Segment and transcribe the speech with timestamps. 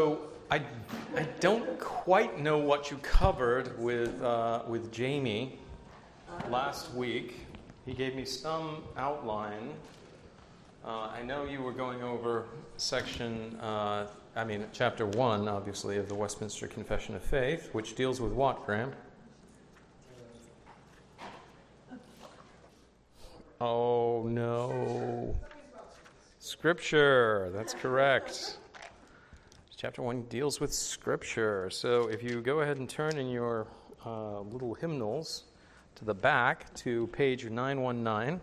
[0.00, 0.18] So
[0.50, 0.62] I,
[1.14, 5.58] I don't quite know what you covered with, uh, with Jamie
[6.48, 7.46] last week.
[7.84, 9.74] He gave me some outline.
[10.86, 12.46] Uh, I know you were going over
[12.78, 18.22] section, uh, I mean, chapter one, obviously, of the Westminster Confession of Faith, which deals
[18.22, 18.94] with what, Graham?
[23.60, 25.36] Oh, no.
[26.38, 28.59] Scripture, that's correct.
[29.80, 31.70] Chapter 1 deals with Scripture.
[31.70, 33.66] So if you go ahead and turn in your
[34.04, 35.44] uh, little hymnals
[35.94, 38.42] to the back to page 919.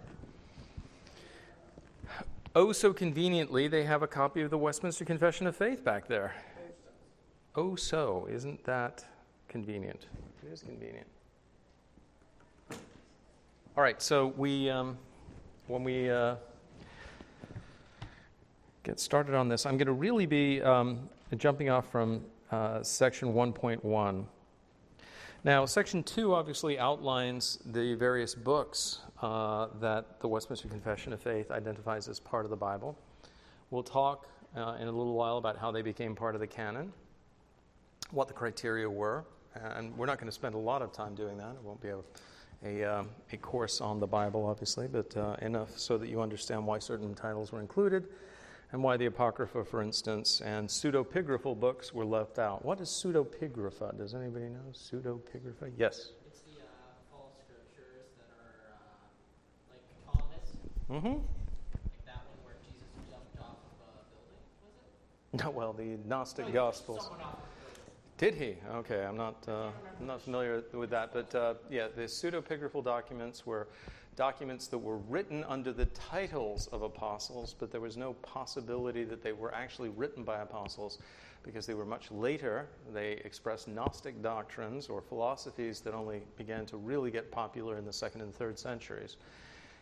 [2.55, 6.34] Oh, so conveniently, they have a copy of the Westminster Confession of Faith back there.
[7.55, 8.27] Oh, so.
[8.31, 9.05] Isn't that
[9.47, 10.08] convenient?
[10.41, 11.05] It is convenient.
[12.72, 14.97] All right, so we, um,
[15.67, 16.33] when we uh,
[18.81, 23.34] get started on this, I'm going to really be um, jumping off from uh, section
[23.34, 24.26] 1.1.
[25.44, 31.52] Now, section 2 obviously outlines the various books uh, that the Westminster Confession of Faith
[31.52, 32.97] identifies as part of the Bible.
[33.69, 36.92] We'll talk uh, in a little while about how they became part of the canon,
[38.12, 39.25] what the criteria were,
[39.56, 41.52] and we're not going to spend a lot of time doing that.
[41.52, 42.00] It won't be a,
[42.64, 46.66] a, um, a course on the Bible, obviously, but uh, enough so that you understand
[46.66, 48.08] why certain titles were included
[48.71, 52.65] and why the Apocrypha, for instance, and pseudepigraphal books were left out.
[52.65, 53.97] What is pseudepigrapha?
[53.97, 54.59] Does anybody know?
[54.73, 55.71] Pseudepigrapha?
[55.77, 56.11] Yes.
[56.27, 56.65] It's the uh,
[57.09, 60.49] false scriptures that are uh, like Thomas.
[60.91, 61.07] Mm-hmm.
[61.07, 64.73] Like that one where Jesus jumped off of a building, was
[65.39, 65.43] it?
[65.43, 67.03] No, well, the Gnostic No, Gospels.
[67.03, 67.83] someone off of a building.
[68.17, 68.55] Did he?
[68.79, 71.13] Okay, I'm not, uh, I'm not familiar with that.
[71.13, 73.69] But uh, yeah, the pseudepigraphal documents were
[74.17, 79.21] documents that were written under the titles of apostles, but there was no possibility that
[79.21, 80.97] they were actually written by apostles
[81.43, 82.67] because they were much later.
[82.93, 87.93] They expressed Gnostic doctrines or philosophies that only began to really get popular in the
[87.93, 89.17] second and third centuries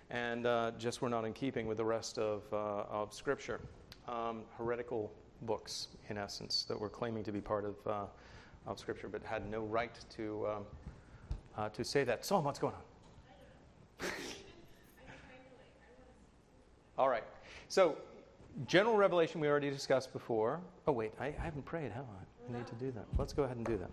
[0.10, 3.60] and uh, just were not in keeping with the rest of, uh, of Scripture.
[4.08, 5.12] Um, heretical
[5.44, 8.06] books, in essence, that were claiming to be part of, uh,
[8.68, 10.64] of Scripture but had no right to, um,
[11.58, 12.26] uh, to say that.
[12.26, 12.95] So, what's going on?
[16.98, 17.24] All right.
[17.68, 17.98] So,
[18.68, 20.62] general revelation we already discussed before.
[20.88, 22.54] Oh, wait, I, I haven't prayed, have I?
[22.54, 23.06] I need to do that.
[23.18, 23.90] Let's go ahead and do that.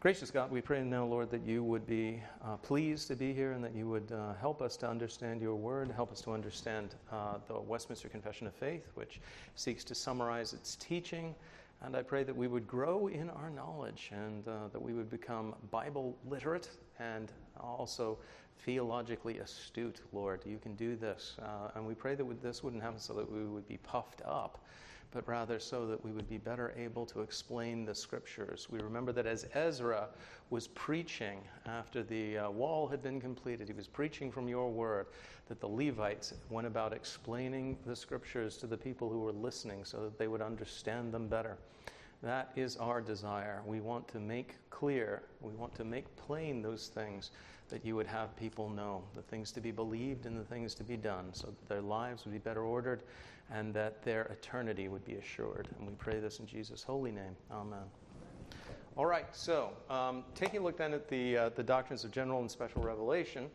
[0.00, 3.52] Gracious God, we pray now, Lord, that you would be uh, pleased to be here
[3.52, 6.94] and that you would uh, help us to understand your word, help us to understand
[7.12, 9.20] uh, the Westminster Confession of Faith, which
[9.56, 11.34] seeks to summarize its teaching.
[11.82, 15.10] And I pray that we would grow in our knowledge and uh, that we would
[15.10, 18.16] become Bible literate and also
[18.64, 20.40] theologically astute, Lord.
[20.44, 21.36] You can do this.
[21.40, 24.64] Uh, and we pray that this wouldn't happen so that we would be puffed up,
[25.12, 28.68] but rather so that we would be better able to explain the scriptures.
[28.70, 30.08] We remember that as Ezra
[30.50, 35.06] was preaching after the uh, wall had been completed, he was preaching from your word,
[35.48, 40.02] that the Levites went about explaining the scriptures to the people who were listening so
[40.02, 41.56] that they would understand them better.
[42.22, 43.62] That is our desire.
[43.64, 47.30] We want to make clear, we want to make plain those things
[47.70, 50.84] that you would have people know, the things to be believed and the things to
[50.84, 53.02] be done, so that their lives would be better ordered
[53.52, 55.68] and that their eternity would be assured.
[55.78, 57.34] And we pray this in Jesus' holy name.
[57.50, 57.78] Amen.
[58.96, 62.40] All right, so um, taking a look then at the, uh, the doctrines of general
[62.40, 63.48] and special revelation.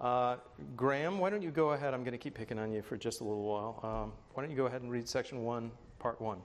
[0.00, 0.36] Uh,
[0.76, 1.94] Graham, why don't you go ahead?
[1.94, 3.80] I'm going to keep picking on you for just a little while.
[3.82, 6.38] Um, why don't you go ahead and read section 1, part 1?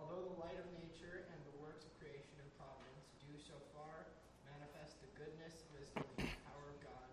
[0.00, 4.08] Although the light of nature and the works of creation and providence do so far
[4.48, 7.08] manifest the goodness, wisdom, and power of God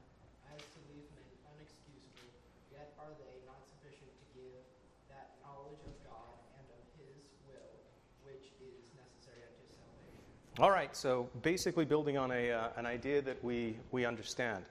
[0.56, 2.32] as to leave men unexcusable,
[2.72, 4.64] yet are they not sufficient to give
[5.10, 7.76] that knowledge of God and of His will
[8.24, 10.16] which is necessary unto salvation.
[10.60, 14.64] All right, so basically building on a, uh, an idea that we, we understand.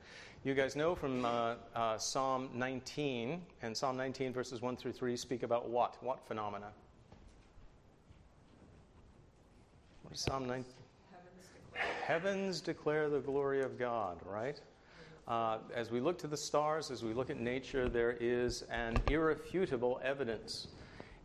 [0.45, 5.17] You guys know from uh, uh, Psalm 19, and Psalm 19, verses 1 through 3,
[5.17, 6.03] speak about what?
[6.03, 6.73] What phenomena?
[10.03, 10.65] What is Psalm 19?
[12.05, 14.61] Heavens declare the glory of God, right?
[15.29, 18.97] Uh, as we look to the stars, as we look at nature, there is an
[19.09, 20.69] irrefutable evidence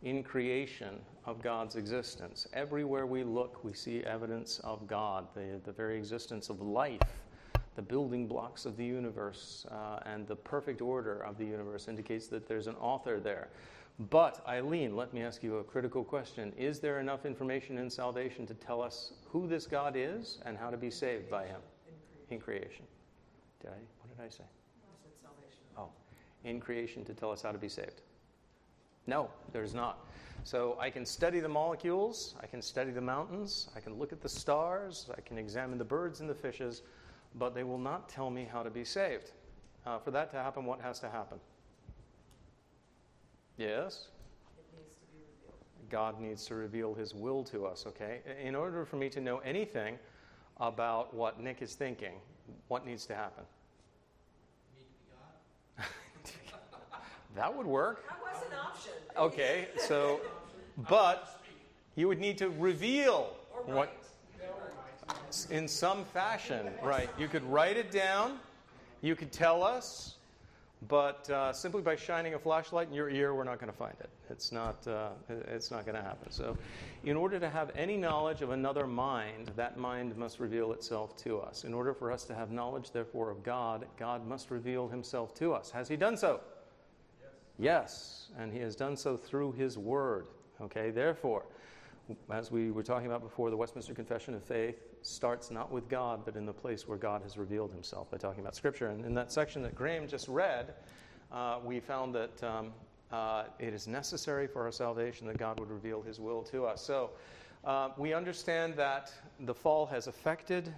[0.02, 2.46] in creation of God's existence.
[2.52, 7.00] Everywhere we look, we see evidence of God, the, the very existence of life,
[7.74, 12.28] the building blocks of the universe, uh, and the perfect order of the universe indicates
[12.28, 13.48] that there's an author there.
[14.10, 16.52] But, Eileen, let me ask you a critical question.
[16.56, 20.70] Is there enough information in salvation to tell us who this God is and how
[20.70, 21.60] to be saved by Him?
[22.30, 22.84] In creation.
[23.60, 23.80] Did I?
[24.00, 24.44] What did I say?
[25.76, 25.88] Oh,
[26.44, 28.02] in creation to tell us how to be saved.
[29.06, 30.06] No, there's not.
[30.44, 34.20] So I can study the molecules, I can study the mountains, I can look at
[34.20, 36.82] the stars, I can examine the birds and the fishes,
[37.34, 39.32] but they will not tell me how to be saved.
[39.86, 41.38] Uh, for that to happen, what has to happen?
[43.56, 44.08] Yes?
[44.56, 45.90] It needs to be revealed.
[45.90, 48.20] God needs to reveal his will to us, okay?
[48.42, 49.98] In order for me to know anything
[50.58, 52.14] about what Nick is thinking,
[52.68, 53.44] what needs to happen?
[57.36, 58.04] that would work.
[58.08, 58.92] That was an option.
[59.16, 60.20] Okay, so,
[60.88, 61.40] but
[61.96, 63.92] you would need to reveal Or what
[65.50, 67.08] in some fashion, right?
[67.18, 68.38] You could write it down,
[69.00, 70.17] you could tell us,
[70.86, 73.96] but uh, simply by shining a flashlight in your ear, we're not going to find
[73.98, 74.10] it.
[74.30, 74.86] It's not.
[74.86, 76.30] Uh, it's not going to happen.
[76.30, 76.56] So,
[77.02, 81.40] in order to have any knowledge of another mind, that mind must reveal itself to
[81.40, 81.64] us.
[81.64, 85.52] In order for us to have knowledge, therefore, of God, God must reveal Himself to
[85.52, 85.70] us.
[85.72, 86.40] Has He done so?
[87.58, 90.28] Yes, and he has done so through his word.
[90.60, 91.44] Okay, therefore,
[92.30, 94.76] as we were talking about before, the Westminster Confession of Faith
[95.08, 98.40] starts not with God, but in the place where God has revealed himself by talking
[98.40, 98.88] about Scripture.
[98.88, 100.74] And in that section that Graham just read,
[101.32, 102.72] uh, we found that um,
[103.10, 106.84] uh, it is necessary for our salvation that God would reveal his will to us.
[106.84, 107.10] So
[107.64, 110.72] uh, we understand that the fall has affected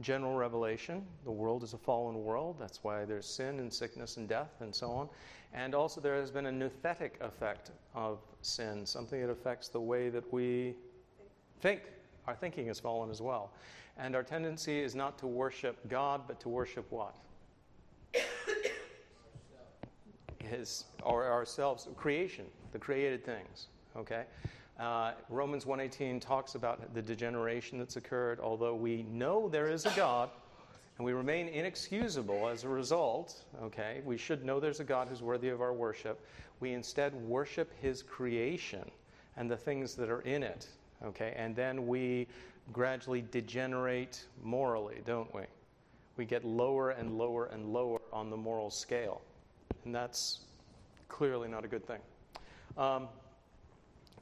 [0.00, 1.04] general revelation.
[1.24, 2.56] The world is a fallen world.
[2.58, 5.08] That's why there's sin and sickness and death and so on.
[5.52, 10.08] And also, there has been a noetic effect of sin, something that affects the way
[10.08, 10.76] that we
[11.60, 11.82] think.
[12.30, 13.50] Our thinking has fallen as well.
[13.98, 17.16] And our tendency is not to worship God, but to worship what?
[20.38, 23.66] His, or ourselves, creation, the created things.
[23.96, 24.26] Okay?
[24.78, 28.38] Uh, Romans 1:18 talks about the degeneration that's occurred.
[28.38, 30.30] Although we know there is a God,
[30.98, 35.20] and we remain inexcusable as a result, okay, we should know there's a God who's
[35.20, 36.24] worthy of our worship.
[36.60, 38.88] We instead worship his creation
[39.36, 40.68] and the things that are in it,
[41.04, 42.26] okay, and then we
[42.72, 45.42] gradually degenerate morally, don't we?
[46.16, 49.22] We get lower and lower and lower on the moral scale,
[49.84, 50.40] and that's
[51.08, 52.00] clearly not a good thing.
[52.76, 53.08] Um,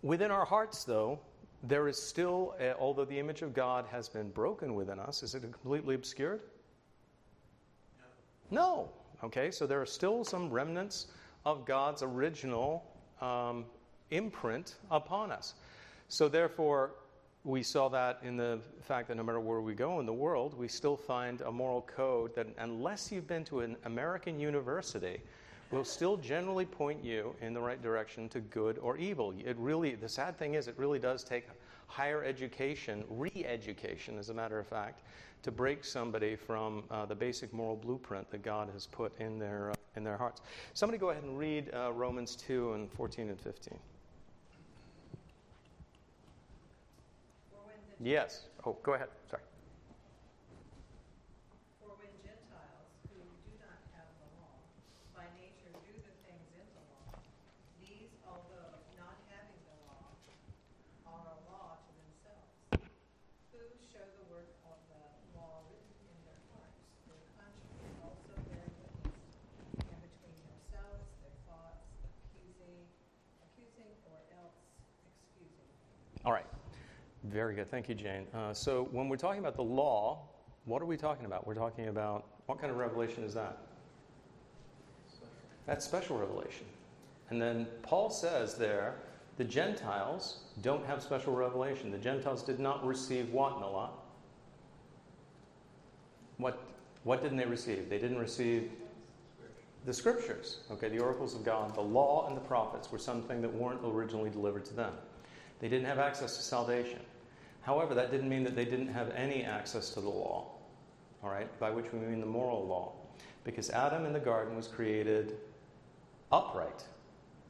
[0.02, 1.19] within our hearts, though,
[1.64, 5.34] there is still, uh, although the image of God has been broken within us, is
[5.34, 6.40] it completely obscured?
[8.50, 8.90] No.
[9.25, 11.08] Okay, so there are still some remnants
[11.44, 12.84] of God's original
[13.20, 13.64] um,
[14.10, 15.54] imprint upon us.
[16.08, 16.93] So, therefore,
[17.44, 20.55] we saw that in the fact that no matter where we go in the world,
[20.55, 25.20] we still find a moral code that, unless you've been to an American university,
[25.70, 29.34] will still generally point you in the right direction to good or evil.
[29.44, 31.46] It really, the sad thing is, it really does take
[31.88, 35.02] higher education, re education, as a matter of fact,
[35.43, 39.72] to break somebody from uh, the basic moral blueprint that God has put in their,
[39.72, 40.40] uh, in their hearts.
[40.75, 43.78] Somebody go ahead and read uh, Romans 2 and 14 and 15.
[48.00, 48.46] Yes.
[48.64, 49.08] Oh, go ahead.
[49.28, 49.42] Sorry.
[51.82, 54.54] For when Gentiles who do not have the law
[55.18, 57.18] by nature do the things in the law,
[57.82, 60.14] these, although not having the law,
[61.10, 62.86] are a law to themselves,
[63.50, 65.02] who show the work of the
[65.34, 66.78] law written in their hearts,
[67.10, 69.26] their conscience also bearing witness,
[69.90, 72.78] and between themselves their thoughts, accusing,
[73.42, 74.54] accusing or else
[75.02, 75.66] excusing.
[76.23, 76.46] All right.
[77.38, 77.71] Very good.
[77.71, 78.26] Thank you, Jane.
[78.35, 80.23] Uh, so, when we're talking about the law,
[80.64, 81.47] what are we talking about?
[81.47, 83.59] We're talking about what kind of revelation is that?
[85.64, 86.66] That's special revelation.
[87.30, 88.97] And then Paul says there,
[89.37, 91.92] the Gentiles don't have special revelation.
[91.92, 93.90] The Gentiles did not receive what in the law?
[96.38, 96.61] What,
[97.04, 97.88] what didn't they receive?
[97.88, 98.73] They didn't receive
[99.87, 101.73] the scriptures, okay, the oracles of God.
[101.76, 104.92] The law and the prophets were something that weren't originally delivered to them.
[105.61, 106.99] They didn't have access to salvation.
[107.68, 110.52] However, that didn't mean that they didn't have any access to the law,
[111.22, 112.92] all right, by which we mean the moral law.
[113.44, 115.37] Because Adam in the garden was created
[116.32, 116.87] upright,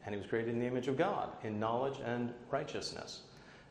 [0.05, 3.21] and he was created in the image of God, in knowledge and righteousness.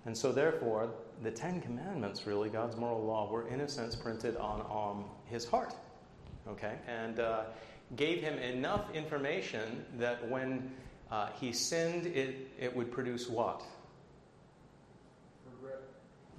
[0.05, 4.37] And so, therefore, the Ten Commandments, really, God's moral law, were in a sense printed
[4.37, 5.73] on um, his heart,
[6.47, 7.43] okay, and uh,
[7.97, 10.71] gave him enough information that when
[11.11, 13.63] uh, he sinned, it, it would produce what?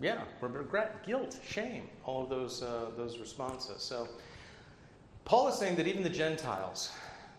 [0.01, 3.83] Yeah, regret, guilt, shame, all of those, uh, those responses.
[3.83, 4.09] So,
[5.25, 6.93] Paul is saying that even the Gentiles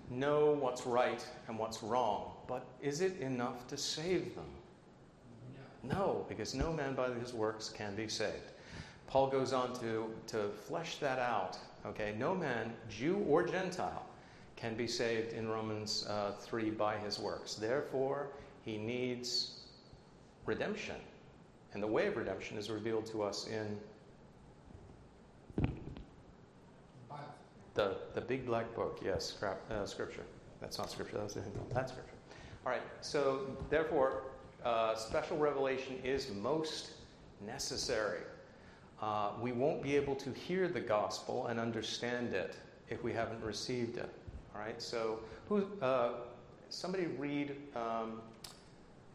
[0.09, 4.45] know what's right and what's wrong, but is it enough to save them?
[5.83, 8.51] No, because no man by his works can be saved.
[9.07, 11.57] Paul goes on to, to flesh that out.
[11.85, 14.05] Okay, no man, Jew or Gentile,
[14.57, 17.55] can be saved in Romans uh, 3 by his works.
[17.55, 18.27] Therefore,
[18.65, 19.61] he needs
[20.45, 20.97] redemption.
[21.73, 23.77] And the way of redemption is revealed to us in
[27.75, 30.23] the, the big black book, yes, scrap, uh, scripture.
[30.59, 31.37] That's not scripture, that's,
[31.73, 32.13] that's scripture.
[32.65, 34.23] All right, so therefore,
[34.65, 36.91] uh, special revelation is most
[37.45, 38.19] necessary.
[39.01, 42.57] Uh, we won't be able to hear the gospel and understand it
[42.89, 44.09] if we haven't received it.
[44.53, 45.65] All right, so who?
[45.81, 46.11] Uh,
[46.69, 47.55] somebody read.
[47.75, 48.21] Um,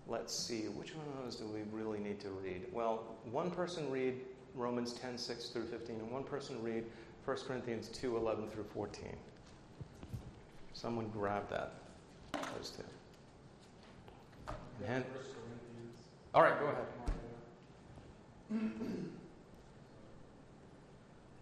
[0.06, 2.66] let's see, which one of those do we really need to read?
[2.72, 4.20] Well, one person read
[4.54, 6.84] Romans 10, 6 through 15, and one person read
[7.24, 9.16] 1 Corinthians 2, 11 through 14.
[10.72, 11.72] Someone grab that.
[12.32, 12.82] Those two.
[14.86, 15.04] And-
[16.34, 16.84] all right, go ahead.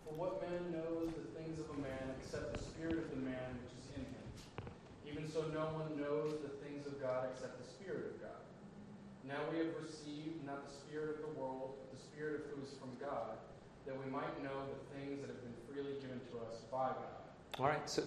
[0.04, 3.58] For what man knows the things of a man except the spirit of the man
[3.64, 4.26] which is in him?
[5.10, 8.21] Even so, no one knows the things of God except the Spirit of God.
[9.26, 12.62] Now we have received not the Spirit of the world, but the Spirit of who
[12.62, 13.38] is from God,
[13.86, 17.22] that we might know the things that have been freely given to us by God.
[17.58, 18.02] All right, so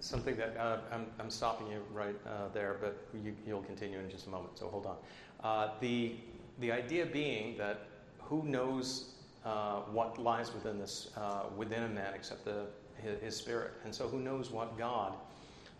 [0.00, 4.10] something that uh, I'm, I'm stopping you right uh, there, but you, you'll continue in
[4.10, 4.96] just a moment, so hold on.
[5.42, 6.16] Uh, the,
[6.60, 7.88] the idea being that
[8.18, 12.66] who knows uh, what lies within this uh, within a man except the,
[13.00, 15.14] his, his spirit, and so who knows what God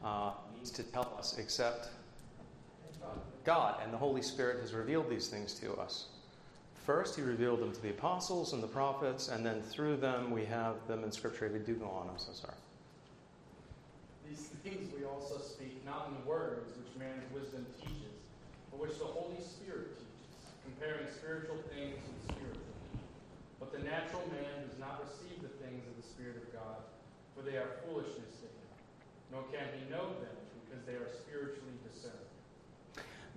[0.04, 1.88] uh, needs to tell us except
[3.00, 6.06] God, and the Holy Spirit has revealed these things to us.
[6.84, 10.44] First, He revealed them to the apostles and the prophets, and then through them we
[10.44, 11.46] have them in Scripture.
[11.46, 12.08] If we do go on.
[12.10, 12.58] I'm so sorry.
[14.28, 18.18] These things we also speak not in the words which man's wisdom teaches,
[18.70, 22.74] but which the Holy Spirit teaches, comparing spiritual things with spiritual.
[23.62, 26.82] But the natural man does not receive the things of the Spirit of God,
[27.38, 28.66] for they are foolishness to him,
[29.30, 30.34] nor can he know them,
[30.66, 32.25] because they are spiritually discerned.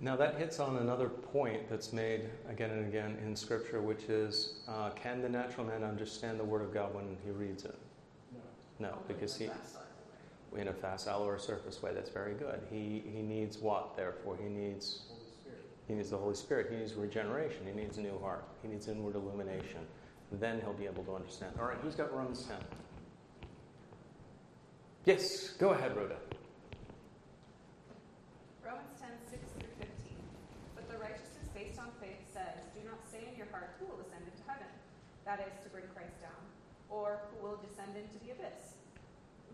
[0.02, 4.54] Now, that hits on another point that's made again and again in Scripture, which is
[4.66, 7.78] uh, can the natural man understand the Word of God when he reads it?
[8.78, 8.88] No.
[8.88, 9.50] No, because he,
[10.56, 12.60] in a facile or a surface way, that's very good.
[12.70, 14.38] He, he needs what, therefore?
[14.42, 15.02] He needs,
[15.86, 16.68] he needs the Holy Spirit.
[16.70, 17.66] He needs regeneration.
[17.66, 18.44] He needs a new heart.
[18.62, 19.80] He needs inward illumination.
[20.32, 21.52] Then he'll be able to understand.
[21.58, 22.56] All right, who's got Romans 10?
[25.04, 26.16] Yes, go ahead, Rhoda.
[28.62, 29.90] Romans 10, 6 through 15.
[30.76, 33.98] But the righteousness based on faith says, Do not say in your heart, Who will
[34.06, 34.68] ascend into heaven?
[35.30, 36.42] That is, to bring Christ down.
[36.90, 38.74] Or, Who will descend into the abyss?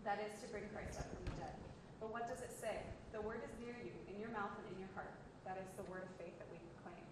[0.01, 1.53] That is, to bring Christ up from the dead.
[2.01, 2.81] But what does it say?
[3.13, 5.13] The word is near you, in your mouth and in your heart.
[5.45, 7.05] That is the word of faith that we proclaim.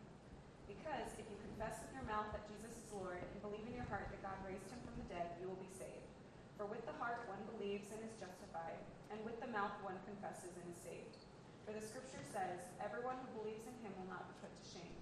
[0.66, 3.86] Because if you confess with your mouth that Jesus is Lord and believe in your
[3.86, 6.10] heart that God raised him from the dead, you will be saved.
[6.58, 8.82] For with the heart one believes and is justified,
[9.14, 11.22] and with the mouth one confesses and is saved.
[11.70, 14.98] For the scripture says, Everyone who believes in him will not be put to shame.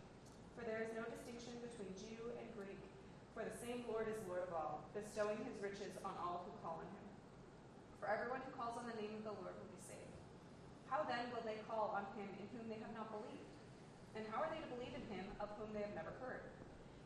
[0.60, 2.12] For there is no distinction between Jew
[3.34, 6.78] for the same Lord is Lord of all, bestowing his riches on all who call
[6.78, 7.06] on him.
[7.98, 10.18] For everyone who calls on the name of the Lord will be saved.
[10.86, 13.50] How then will they call on him in whom they have not believed?
[14.13, 16.46] And how are they to believe in him of whom they have never heard?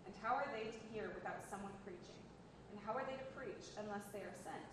[0.04, 2.20] And how are they to hear without someone preaching?
[2.76, 4.68] And how are they to preach unless they are sent?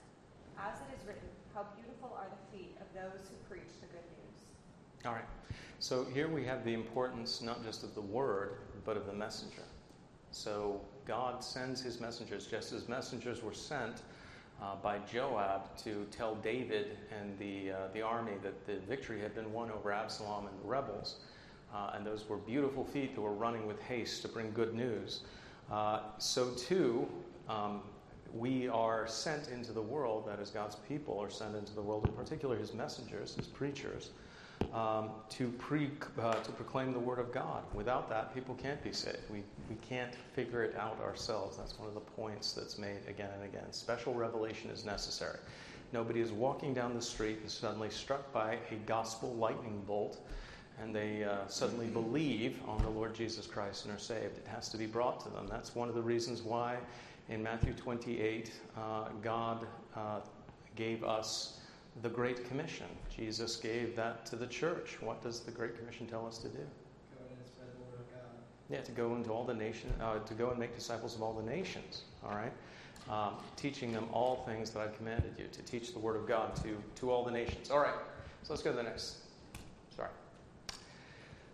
[0.58, 4.06] As it is written, How beautiful are the feet of those who preach the good
[4.18, 4.38] news.
[5.06, 5.30] All right.
[5.78, 9.62] So here we have the importance not just of the word, but of the messenger.
[10.34, 14.02] So God sends his messengers, just as messengers were sent
[14.60, 19.32] uh, by Joab to tell David and the, uh, the army that the victory had
[19.32, 21.20] been won over Absalom and the rebels.
[21.72, 25.20] Uh, and those were beautiful feet that were running with haste to bring good news.
[25.70, 27.08] Uh, so, too,
[27.48, 27.80] um,
[28.34, 32.06] we are sent into the world, that is, God's people are sent into the world,
[32.06, 34.10] in particular his messengers, his preachers,
[34.72, 35.90] um, to, pre,
[36.20, 37.62] uh, to proclaim the word of God.
[37.74, 39.18] Without that, people can't be saved.
[39.30, 41.56] We, we can't figure it out ourselves.
[41.56, 43.72] That's one of the points that's made again and again.
[43.72, 45.38] Special revelation is necessary.
[45.92, 50.18] Nobody is walking down the street and suddenly struck by a gospel lightning bolt
[50.82, 54.38] and they uh, suddenly believe on the Lord Jesus Christ and are saved.
[54.38, 55.46] It has to be brought to them.
[55.48, 56.78] That's one of the reasons why
[57.28, 59.66] in Matthew 28, uh, God
[59.96, 60.20] uh,
[60.76, 61.60] gave us
[62.02, 62.86] the Great Commission.
[63.14, 64.98] Jesus gave that to the church.
[65.00, 66.66] What does the Great Commission tell us to do?
[68.70, 71.34] Yeah, to go into all the nation, uh, to go and make disciples of all
[71.34, 72.02] the nations.
[72.24, 72.52] All right,
[73.10, 76.56] um, teaching them all things that I've commanded you to teach the word of God
[76.56, 77.70] to to all the nations.
[77.70, 77.94] All right,
[78.42, 79.16] so let's go to the next.
[79.94, 80.08] Sorry.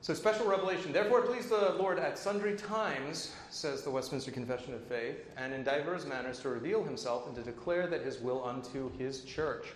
[0.02, 0.92] So special revelation.
[0.92, 5.52] Therefore, it pleased the Lord at sundry times, says the Westminster Confession of Faith, and
[5.52, 9.66] in divers manners to reveal Himself and to declare that His will unto His church.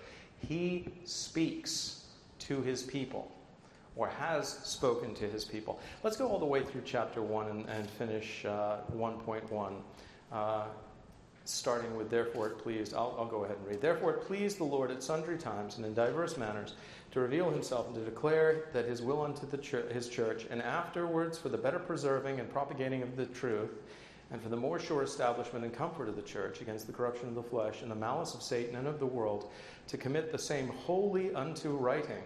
[0.48, 2.04] He speaks
[2.40, 3.30] to His people.
[3.96, 5.78] or has spoken to his people.
[6.02, 9.72] Let's go all the way through chapter 1 and, and finish uh, 1.1.
[10.32, 10.64] Uh,
[11.44, 14.64] starting with therefore it pleased I'll, I'll, go ahead and read therefore it pleased the
[14.64, 16.74] lord at sundry times and in diverse manners
[17.10, 19.58] to reveal himself and to declare that his will unto the
[19.92, 23.82] his church and afterwards for the better preserving and propagating of the truth
[24.30, 27.34] and for the more sure establishment and comfort of the church against the corruption of
[27.34, 29.50] the flesh and the malice of satan and of the world
[29.88, 32.22] to commit the same wholly unto writing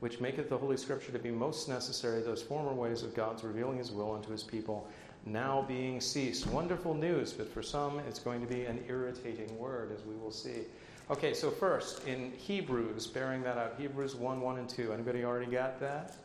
[0.00, 3.78] which maketh the holy scripture to be most necessary those former ways of god's revealing
[3.78, 4.88] his will unto his people
[5.26, 6.46] now being ceased.
[6.48, 10.30] Wonderful news, but for some it's going to be an irritating word, as we will
[10.30, 10.62] see.
[11.10, 14.92] Okay, so first, in Hebrews, bearing that out, Hebrews 1 1 and 2.
[14.92, 16.16] Anybody already got that?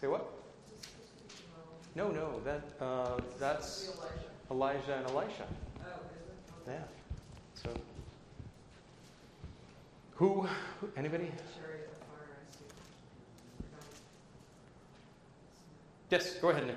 [0.00, 0.30] Say what?
[1.96, 3.96] No, no, that uh, that's
[4.50, 5.46] Elijah and Elisha.
[6.68, 6.84] Yeah.
[7.54, 7.70] So,
[10.16, 10.46] who?
[10.98, 11.32] Anybody?
[16.10, 16.76] Yes, go ahead, Nick.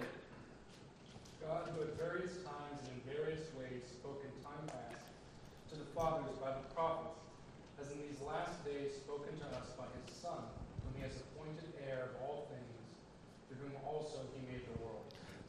[1.43, 5.07] God, who at various times and in various ways spoke in time past
[5.71, 7.19] to the fathers by the prophets,
[7.79, 10.39] has in these last days spoken to us by his Son,
[10.83, 12.75] whom he has appointed heir of all things,
[13.48, 15.00] through whom also he made the world.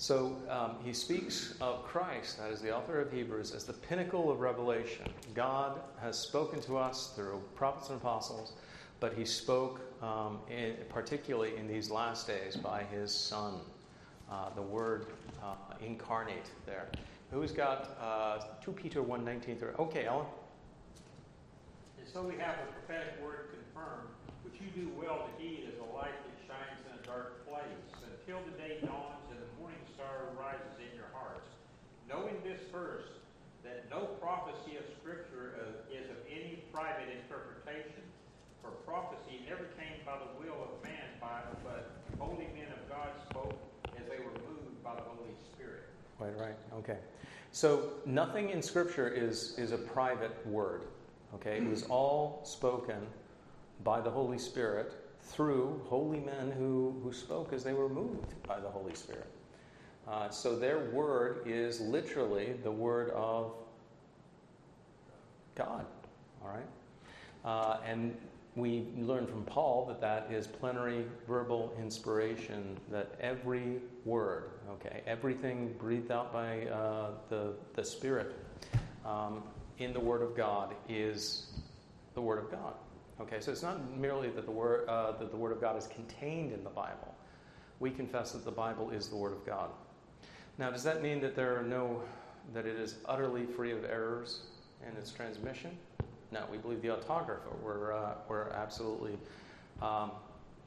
[0.03, 4.33] So um, he speaks of Christ, that is the author of Hebrews, as the pinnacle
[4.33, 5.07] of revelation.
[5.33, 8.55] God has spoken to us through prophets and apostles,
[8.99, 13.61] but he spoke um, in, particularly in these last days by his Son
[14.29, 15.07] uh, the word
[15.41, 16.89] uh, incarnate there.
[17.31, 19.75] Who's got uh, 2 Peter 1 19 through?
[19.79, 20.27] Okay, Ellen.
[22.01, 24.09] And so we have a prophetic word confirmed,
[24.43, 28.03] which you do well to heed as a light that shines in a dark place,
[28.03, 31.49] until the day dawns and the morning star rises in your hearts.
[32.13, 33.09] Knowing this first,
[33.65, 35.57] that no prophecy of Scripture
[35.91, 38.05] is of any private interpretation,
[38.61, 41.09] for prophecy never came by the will of man,
[41.65, 43.59] but holy men of God spoke
[43.97, 45.85] as they were moved by the Holy Spirit.
[46.19, 46.57] Right, right.
[46.79, 46.99] Okay.
[47.53, 50.85] So nothing in Scripture is, is a private word.
[51.35, 51.59] Okay?
[51.59, 53.07] It was all spoken
[53.85, 58.61] by the Holy Spirit through holy men who, who spoke as they were moved by
[58.61, 59.29] the Holy Spirit.
[60.09, 63.53] Uh, so their word is literally the word of
[65.55, 65.87] God.
[66.43, 66.67] All right?
[67.45, 68.17] Uh, and
[68.55, 75.75] we learn from Paul that that is plenary verbal inspiration, that every word, okay, everything
[75.79, 78.35] breathed out by uh, the, the Spirit
[79.07, 79.43] um,
[79.79, 81.53] in the Word of God is
[82.15, 82.75] the Word of God.
[83.21, 85.87] Okay, so it's not merely that the, word, uh, that the Word of God is
[85.87, 87.15] contained in the Bible.
[87.81, 89.71] We confess that the Bible is the Word of God.
[90.59, 92.03] Now, does that mean that there are no,
[92.53, 94.41] that it is utterly free of errors
[94.89, 95.77] in its transmission?
[96.31, 99.19] No, we believe the autographa were, uh, were absolutely
[99.81, 100.11] um,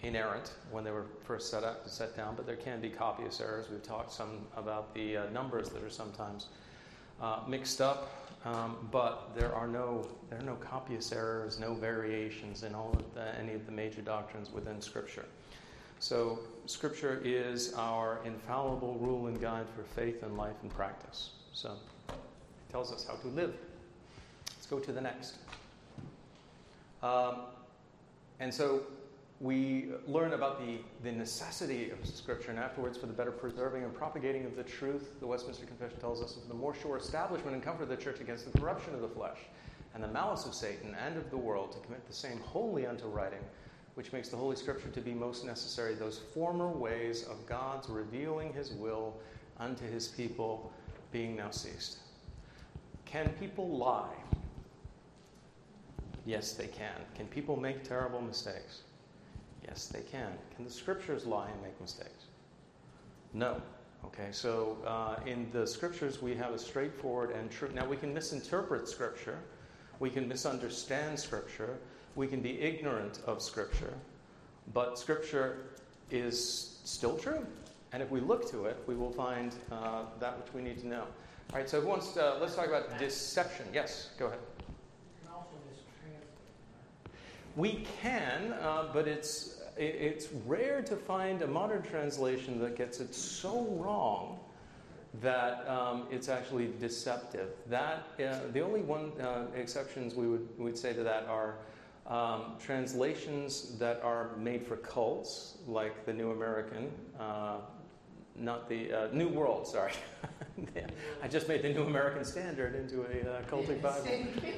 [0.02, 3.42] inerrant when they were first set up and set down, but there can be copyist
[3.42, 3.70] errors.
[3.70, 6.48] We've talked some about the uh, numbers that are sometimes
[7.22, 8.12] uh, mixed up,
[8.46, 13.14] um, but there are no there are no copyist errors, no variations in all of
[13.16, 15.26] the, any of the major doctrines within Scripture.
[16.00, 21.32] So Scripture is our infallible rule and guide for faith and life and practice.
[21.54, 21.74] So
[22.10, 22.16] it
[22.72, 23.54] tells us how to live.
[24.56, 25.38] Let's go to the next.
[27.02, 27.42] Um,
[28.40, 28.84] and so
[29.42, 33.94] we learn about the, the necessity of Scripture, and afterwards, for the better preserving and
[33.94, 37.64] propagating of the truth, the Westminster Confession tells us, of the more sure establishment and
[37.64, 39.38] comfort of the church against the corruption of the flesh
[39.94, 43.06] and the malice of Satan and of the world, to commit the same wholly unto
[43.08, 43.40] writing,
[43.96, 48.54] which makes the Holy Scripture to be most necessary, those former ways of God's revealing
[48.54, 49.16] his will
[49.58, 50.72] unto his people
[51.12, 52.00] being now ceased.
[53.06, 54.14] Can people lie?
[56.26, 56.96] Yes, they can.
[57.16, 58.82] Can people make terrible mistakes?
[59.66, 60.32] Yes, they can.
[60.56, 62.26] Can the scriptures lie and make mistakes?
[63.34, 63.62] No.
[64.04, 67.70] Okay, so uh, in the scriptures, we have a straightforward and true.
[67.74, 69.40] Now, we can misinterpret scripture,
[70.00, 71.78] we can misunderstand scripture,
[72.16, 73.94] we can be ignorant of scripture,
[74.74, 75.58] but scripture
[76.12, 77.46] is still true.
[77.92, 80.88] And if we look to it, we will find uh, that which we need to
[80.88, 81.04] know.
[81.52, 83.66] All right, so who wants to, let's talk about deception.
[83.74, 84.40] Yes, go ahead.
[87.56, 93.16] We can, uh, but it's, it's rare to find a modern translation that gets it
[93.16, 94.40] so wrong
[95.22, 97.50] that um, it's actually deceptive.
[97.70, 101.56] That uh, the only one uh, exceptions we would we'd say to that are
[102.08, 107.58] um, translations that are made for cults, like the New American, uh,
[108.36, 109.94] not the uh, New World, sorry.
[110.74, 110.88] Yeah,
[111.22, 114.08] I just made the New American Standard into a uh, cultic Bible.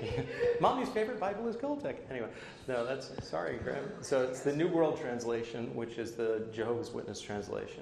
[0.61, 1.95] Mommy's favorite Bible is cultic.
[2.11, 2.27] Anyway,
[2.67, 3.83] no, that's sorry, Graham.
[4.01, 7.81] So it's the New World Translation, which is the Jehovah's Witness translation,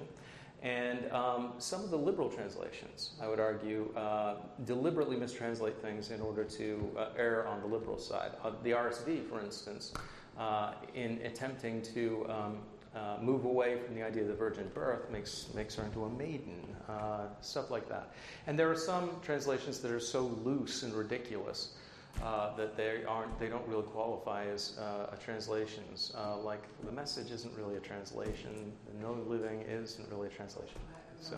[0.66, 6.20] and um, some of the liberal translations, I would argue, uh, deliberately mistranslate things in
[6.20, 8.32] order to uh, err on the liberal side.
[8.42, 9.94] Uh, the RSV, for instance,
[10.36, 12.58] uh, in attempting to um,
[12.96, 16.10] uh, move away from the idea of the virgin birth makes, makes her into a
[16.10, 18.12] maiden, uh, stuff like that.
[18.48, 21.74] And there are some translations that are so loose and ridiculous
[22.22, 26.12] uh, that they aren't, they don't really qualify as uh, a translations.
[26.16, 28.72] Uh, like the message isn't really a translation.
[28.92, 30.78] The no living isn't really a translation.
[31.20, 31.36] So,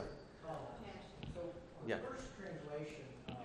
[1.35, 1.41] So,
[1.87, 1.97] Yeah.
[2.09, 3.37] first translation of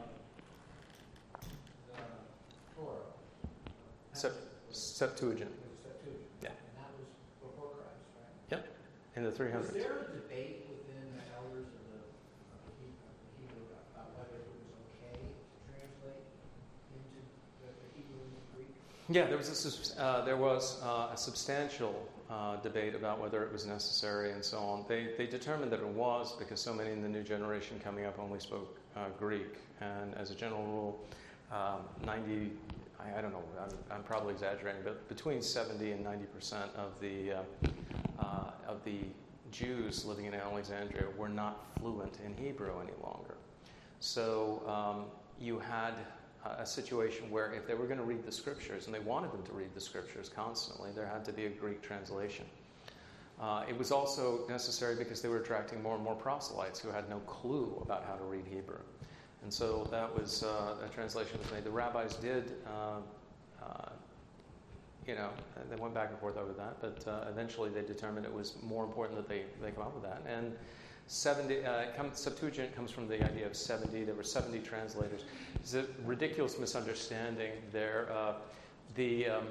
[1.95, 2.01] the
[2.75, 2.97] Torah.
[4.13, 4.33] Sep-
[4.71, 5.51] Septuagint
[5.83, 6.19] Septuagint.
[6.41, 6.49] Yeah.
[6.49, 7.07] And that was
[7.39, 8.51] before Christ, right?
[8.51, 8.67] Yep.
[9.15, 9.73] In the Was 300s.
[9.73, 14.09] there a debate within the elders of the of the He- of the Hebrew about
[14.17, 15.31] whether it was okay to
[15.69, 16.25] translate
[16.97, 17.21] into
[17.61, 18.73] the the Hebrew and the Greek?
[19.09, 23.51] Yeah, there was a, uh, there was uh, a substantial uh, debate about whether it
[23.51, 24.85] was necessary and so on.
[24.87, 28.17] They, they determined that it was because so many in the new generation coming up
[28.17, 31.05] only spoke uh, Greek, and as a general rule,
[31.51, 32.51] um, 90.
[32.99, 33.43] I, I don't know.
[33.61, 37.43] I'm, I'm probably exaggerating, but between 70 and 90 percent of the uh,
[38.19, 38.99] uh, of the
[39.51, 43.35] Jews living in Alexandria were not fluent in Hebrew any longer.
[43.99, 45.05] So um,
[45.39, 45.93] you had
[46.45, 49.43] a- situation where if they were going to read the scriptures and they wanted them
[49.43, 52.45] to read the scriptures constantly, there had to be a Greek translation.
[53.41, 57.09] Uh, it was also necessary because they were attracting more and more proselytes who had
[57.09, 58.79] no clue about how to read Hebrew.
[59.43, 61.63] And so that was uh, a translation was made.
[61.65, 62.99] The rabbis did, uh,
[63.61, 63.89] uh,
[65.05, 65.29] you know,
[65.69, 68.85] they went back and forth over that, but uh, eventually they determined it was more
[68.85, 70.21] important that they, they come up with that.
[70.25, 70.53] And
[71.07, 74.03] 70, uh, it comes, Septuagint comes from the idea of 70.
[74.03, 75.21] There were 70 translators.
[75.55, 78.07] It's a ridiculous misunderstanding there.
[78.11, 78.33] Uh,
[78.95, 79.47] the, um,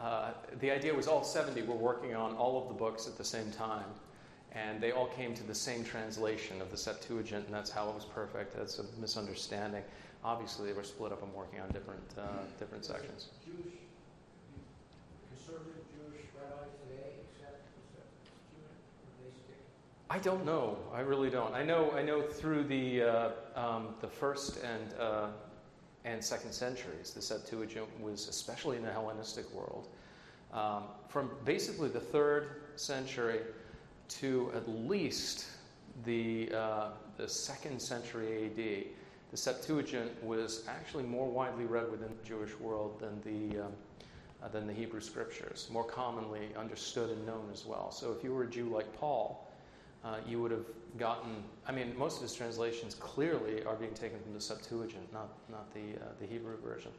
[0.00, 3.24] uh, the idea was all 70 were working on all of the books at the
[3.24, 3.84] same time,
[4.52, 7.94] and they all came to the same translation of the Septuagint, and that's how it
[7.94, 8.56] was perfect.
[8.56, 9.82] That's a misunderstanding.
[10.24, 13.28] Obviously, they were split up and working on different, uh, different sections.
[13.44, 13.76] Jewish,
[15.32, 19.64] conservative Jewish rabbis today accept the Septuagint, or they stick?
[20.12, 20.76] I don't know.
[20.92, 21.54] I really don't.
[21.54, 21.92] I know.
[21.92, 25.28] I know through the uh, um, the first and uh,
[26.04, 29.86] and second centuries, the Septuagint was especially in the Hellenistic world,
[30.52, 33.38] um, from basically the third century
[34.08, 35.46] to at least
[36.04, 38.88] the uh, the second century A.D.
[39.30, 43.72] The Septuagint was actually more widely read within the Jewish world than the um,
[44.42, 47.92] uh, than the Hebrew Scriptures, more commonly understood and known as well.
[47.92, 49.46] So, if you were a Jew like Paul,
[50.04, 50.66] uh, you would have
[50.98, 51.42] gotten.
[51.66, 55.72] I mean, most of his translations clearly are being taken from the Septuagint, not not
[55.74, 56.92] the uh, the Hebrew version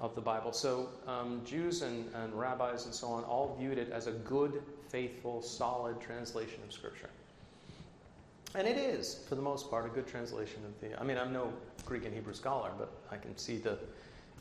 [0.00, 0.52] of the Bible.
[0.52, 4.62] So um, Jews and, and rabbis and so on all viewed it as a good,
[4.88, 7.10] faithful, solid translation of Scripture.
[8.56, 10.98] And it is, for the most part, a good translation of the.
[11.00, 11.52] I mean, I'm no
[11.86, 13.78] Greek and Hebrew scholar, but I can see the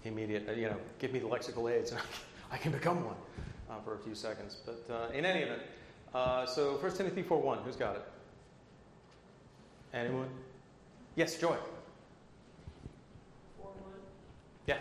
[0.04, 0.56] immediate.
[0.56, 2.00] You know, give me the lexical aids, and
[2.52, 3.16] I can become one
[3.70, 4.58] uh, for a few seconds.
[4.66, 5.64] But uh, in any event,
[6.14, 8.04] uh, so 1 Timothy 4:1, who's got it?
[9.94, 10.30] Anyone?
[11.16, 11.56] Yes, Joy.
[13.58, 14.00] Four one.
[14.66, 14.78] Yeah.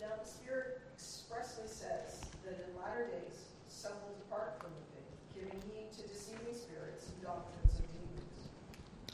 [0.00, 5.34] Now the Spirit expressly says that in latter days some will depart from the faith,
[5.34, 8.48] giving heed to deceiving spirits and doctrines of demons.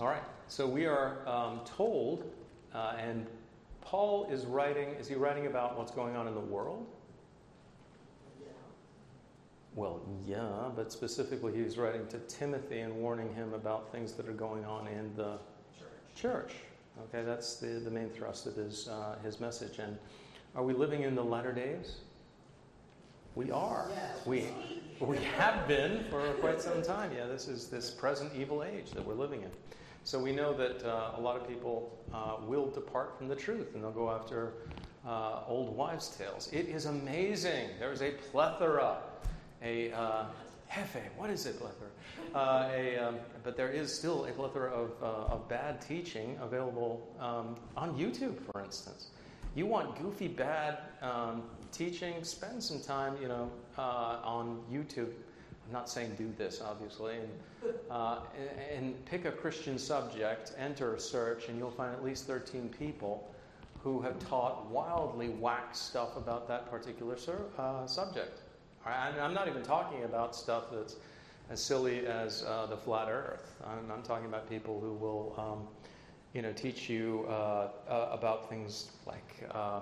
[0.01, 0.23] All right.
[0.49, 2.25] So we are um, told,
[2.75, 3.27] uh, and
[3.81, 4.89] Paul is writing.
[4.99, 6.87] Is he writing about what's going on in the world?
[9.75, 14.33] Well, yeah, but specifically, he's writing to Timothy and warning him about things that are
[14.33, 15.39] going on in the
[15.79, 15.89] Church.
[16.17, 16.53] church.
[17.05, 19.79] Okay, that's the, the main thrust of his, uh, his message.
[19.79, 19.97] And
[20.55, 21.99] are we living in the latter days?
[23.37, 23.87] We are.
[23.95, 24.27] Yes.
[24.27, 24.47] We,
[25.01, 27.13] we have been for quite some time.
[27.17, 29.51] Yeah, this is this present evil age that we're living in.
[30.03, 33.75] So we know that uh, a lot of people uh, will depart from the truth
[33.75, 34.55] and they'll go after
[35.07, 36.49] uh, old wives' tales.
[36.53, 37.69] It is amazing.
[37.79, 38.99] There's a plethora,
[39.63, 40.25] a uh,
[40.71, 41.89] hefe, what is it, plethora?
[42.35, 47.07] Uh, a, um, but there is still a plethora of, uh, of bad teaching available
[47.19, 49.09] um, on YouTube, for instance.
[49.55, 51.43] You want goofy, bad um,
[51.73, 52.23] teaching?
[52.23, 55.09] Spend some time, you know, uh, on YouTube.
[55.67, 60.95] I'm not saying do this, obviously, and, uh, and, and pick a Christian subject, enter
[60.95, 63.33] a search, and you'll find at least 13 people
[63.83, 68.41] who have taught wildly whack stuff about that particular sur- uh, subject.
[68.85, 70.97] Right, I'm not even talking about stuff that's
[71.51, 73.55] as silly as uh, the flat Earth.
[73.65, 75.69] I'm, I'm, talking about people who will, um,
[76.33, 79.81] you know, teach you uh, uh, about things like, uh,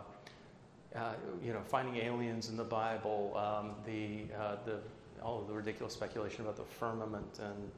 [0.97, 1.13] uh,
[1.45, 4.81] you know, finding aliens in the Bible, um, the uh, the
[5.23, 7.71] all of the ridiculous speculation about the firmament, and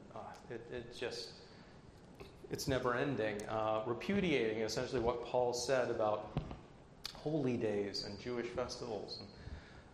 [0.49, 1.31] it, it, just
[2.49, 3.35] it's never ending.
[3.85, 6.39] repudiating essentially what Paul said about
[7.13, 9.19] holy days and Jewish festivals.
[9.19, 9.29] And,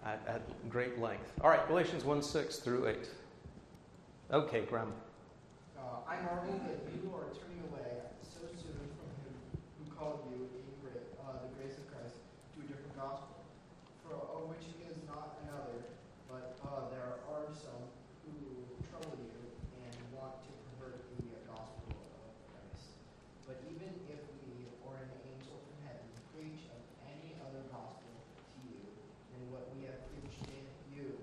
[0.05, 1.31] at, at great length.
[1.41, 2.97] All right, Galatians 1 6 through 8.
[4.31, 4.93] Okay, Graham.
[5.77, 9.35] Uh, I marvel that you are turning away so soon from him
[9.79, 12.19] who called you in great, uh, the grace of Christ
[12.55, 13.39] to a different gospel,
[14.03, 15.79] for of which is not another,
[16.27, 17.17] but uh, there are
[17.57, 17.89] some
[18.21, 18.37] who
[18.91, 19.33] trouble you
[19.81, 22.93] and want to pervert the gospel of Christ.
[23.49, 26.05] But even if we or an angel from heaven
[26.35, 28.77] preach of any other gospel to you
[29.33, 30.59] than what we have preached to
[30.93, 31.17] you,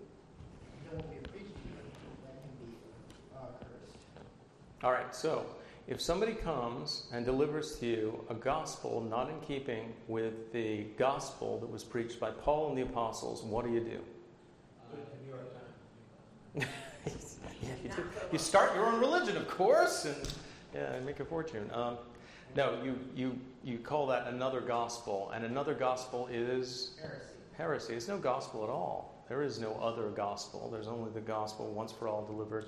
[0.91, 1.79] than what we have preached to you,
[2.27, 2.73] let him be
[3.31, 4.01] uh, cursed.
[4.85, 5.47] All right, so
[5.89, 11.59] if somebody comes and delivers to you a gospel not in keeping with the gospel
[11.61, 14.01] that was preached by Paul and the apostles, what do you do?
[16.61, 16.67] yeah,
[17.83, 18.05] you, do.
[18.31, 20.35] you start your own religion, of course, and
[20.75, 21.71] yeah, make a fortune.
[21.73, 21.97] Um,
[22.55, 27.25] no, you, you, you call that another gospel, and another gospel is Heresy.
[27.57, 27.95] heresy.
[27.95, 29.25] It's no gospel at all.
[29.31, 30.69] There is no other gospel.
[30.71, 32.67] There's only the gospel once for all delivered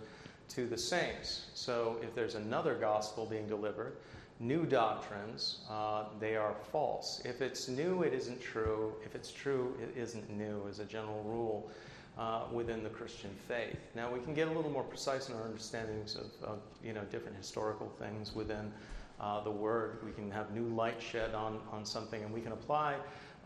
[0.49, 1.47] to the saints.
[1.55, 3.97] So if there's another gospel being delivered,
[4.41, 7.23] new doctrines, uh, they are false.
[7.25, 8.95] If it's new, it isn't true.
[9.05, 11.71] If it's true, it isn't new, as a general rule.
[12.19, 13.77] Uh, within the Christian faith.
[13.95, 17.03] Now we can get a little more precise in our understandings of, of you know
[17.11, 18.73] different historical things within
[19.21, 19.99] uh, the Word.
[20.03, 22.97] We can have new light shed on, on something, and we can apply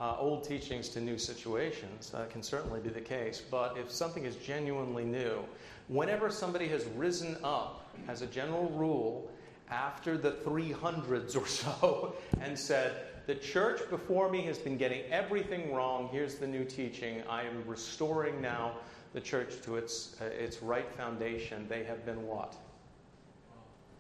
[0.01, 2.11] uh, old teachings to new situations.
[2.11, 3.43] That can certainly be the case.
[3.51, 5.45] But if something is genuinely new,
[5.91, 7.77] whenever somebody has risen up,
[8.09, 9.31] as a general rule,
[9.69, 12.93] after the 300s or so, and said,
[13.27, 16.09] The church before me has been getting everything wrong.
[16.11, 17.23] Here's the new teaching.
[17.29, 18.77] I am restoring now
[19.13, 21.67] the church to its, uh, its right foundation.
[21.69, 22.57] They have been what?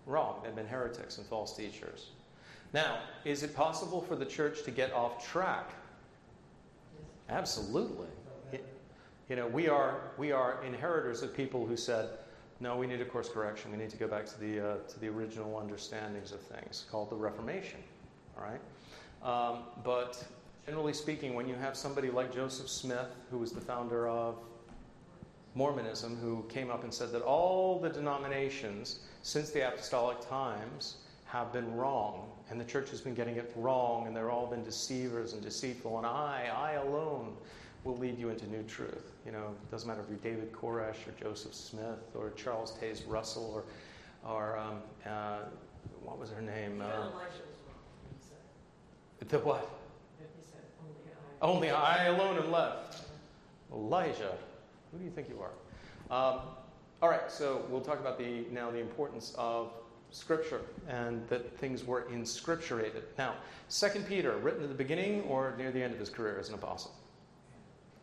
[0.07, 0.41] wrong.
[0.43, 2.11] They've been heretics and false teachers.
[2.73, 5.71] Now, is it possible for the church to get off track?
[7.29, 8.07] Absolutely.
[9.31, 12.09] You know, we are, we are inheritors of people who said,
[12.59, 13.71] no, we need a course correction.
[13.71, 17.11] We need to go back to the, uh, to the original understandings of things called
[17.11, 17.79] the Reformation.
[18.37, 18.61] All right?
[19.23, 20.27] Um, but
[20.67, 24.37] generally speaking, when you have somebody like Joseph Smith, who was the founder of
[25.55, 31.53] Mormonism, who came up and said that all the denominations since the apostolic times have
[31.53, 35.35] been wrong, and the church has been getting it wrong, and they've all been deceivers
[35.35, 37.37] and deceitful, and I, I alone,
[37.85, 39.13] will lead you into new truth.
[39.25, 43.03] You know, it doesn't matter if you're David Koresh or Joseph Smith or Charles Taze
[43.09, 45.39] Russell or, or um, uh,
[46.03, 46.83] what was her name?
[46.83, 47.09] Uh,
[49.29, 49.69] the what?
[51.43, 53.05] Only I alone am left.
[53.73, 54.37] Elijah.
[54.93, 55.53] Who do you think you are?
[56.11, 56.41] Um,
[57.01, 59.73] all right, so we'll talk about the now the importance of
[60.11, 63.03] Scripture and that things were inscripturated.
[63.17, 63.35] Now,
[63.69, 66.57] Second Peter, written at the beginning or near the end of his career as an
[66.57, 66.93] apostle?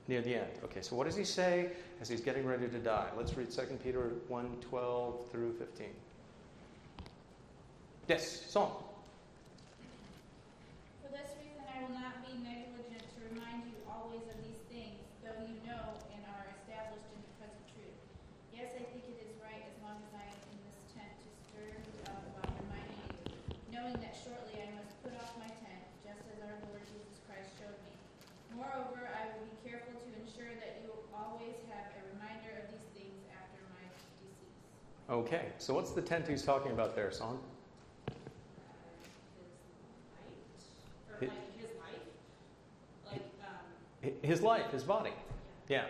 [0.08, 0.52] Near the end.
[0.63, 3.10] Okay, so what does he say as he's getting ready to die?
[3.17, 5.88] Let's read 2 Peter 1 12 through 15.
[8.08, 8.87] Yes, song.
[35.17, 37.39] Okay, so what's the tent he's talking about there, Son?
[41.19, 41.30] His,
[43.12, 43.21] like,
[44.03, 45.13] um, his life, his body.
[45.69, 45.86] Yeah.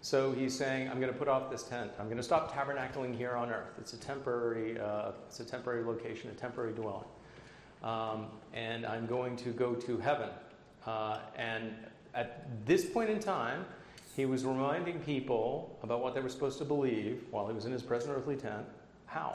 [0.00, 1.92] So he's saying, I'm going to put off this tent.
[2.00, 3.74] I'm going to stop tabernacling here on earth.
[3.78, 7.06] It's a temporary, uh, it's a temporary location, a temporary dwelling.
[7.84, 10.30] Um, and I'm going to go to heaven.
[10.84, 11.76] Uh, and
[12.12, 13.66] at this point in time,
[14.16, 17.72] he was reminding people about what they were supposed to believe while he was in
[17.72, 18.64] his present earthly tent.
[19.06, 19.32] How?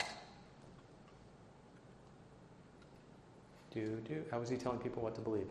[3.74, 4.24] Do, do.
[4.32, 5.48] How was he telling people what to believe?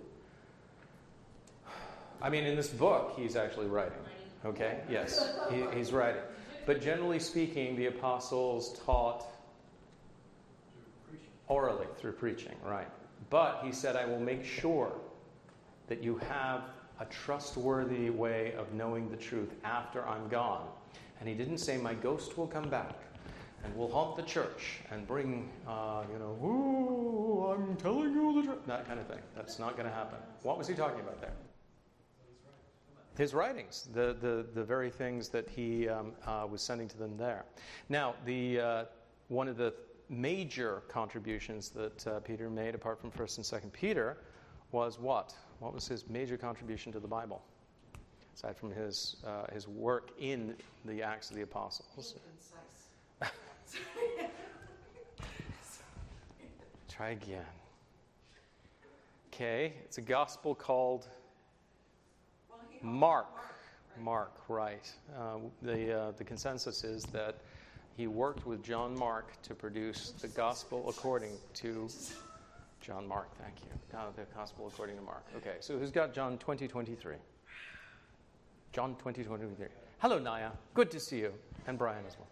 [2.22, 3.98] I mean, in this book, he's actually writing.
[4.46, 4.80] Okay?
[4.90, 6.22] Yes, he, he's writing.
[6.64, 9.26] But generally speaking, the apostles taught
[11.48, 12.88] orally through preaching, right?
[13.30, 14.92] But he said, I will make sure
[15.88, 16.62] that you have
[17.00, 20.66] a trustworthy way of knowing the truth after I'm gone.
[21.20, 22.94] And he didn't say, My ghost will come back
[23.64, 28.46] and will haunt the church and bring, uh, you know, ooh, I'm telling you the
[28.46, 28.66] truth.
[28.66, 29.20] That kind of thing.
[29.34, 30.18] That's not going to happen.
[30.42, 31.32] What was he talking about there?
[33.16, 37.16] His writings, the, the, the very things that he um, uh, was sending to them
[37.16, 37.44] there.
[37.88, 38.84] Now, the, uh,
[39.26, 39.74] one of the
[40.08, 44.18] major contributions that uh, Peter made, apart from 1st and 2nd Peter,
[44.70, 45.34] was what?
[45.60, 47.42] What was his major contribution to the Bible?
[48.34, 52.14] Aside from his, uh, his work in the Acts of the Apostles.
[56.88, 57.44] Try again.
[59.32, 61.08] Okay, it's a gospel called
[62.80, 63.26] Mark.
[64.00, 64.88] Mark, right.
[65.16, 67.36] Uh, the, uh, the consensus is that
[67.96, 71.88] he worked with John Mark to produce the gospel according to
[72.88, 73.98] John Mark, thank you.
[73.98, 75.22] Uh, the gospel according to Mark.
[75.36, 77.16] Okay, so who's got John 2023?
[78.72, 79.66] John 2023.
[79.98, 80.48] Hello, Naya.
[80.72, 81.34] Good to see you.
[81.66, 82.28] And Brian as well.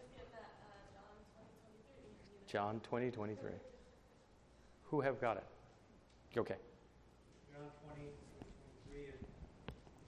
[2.49, 3.51] John 2023.
[4.85, 5.45] Who have got it?
[6.39, 6.57] Okay.
[7.53, 8.09] John 20,
[8.89, 9.21] 23, and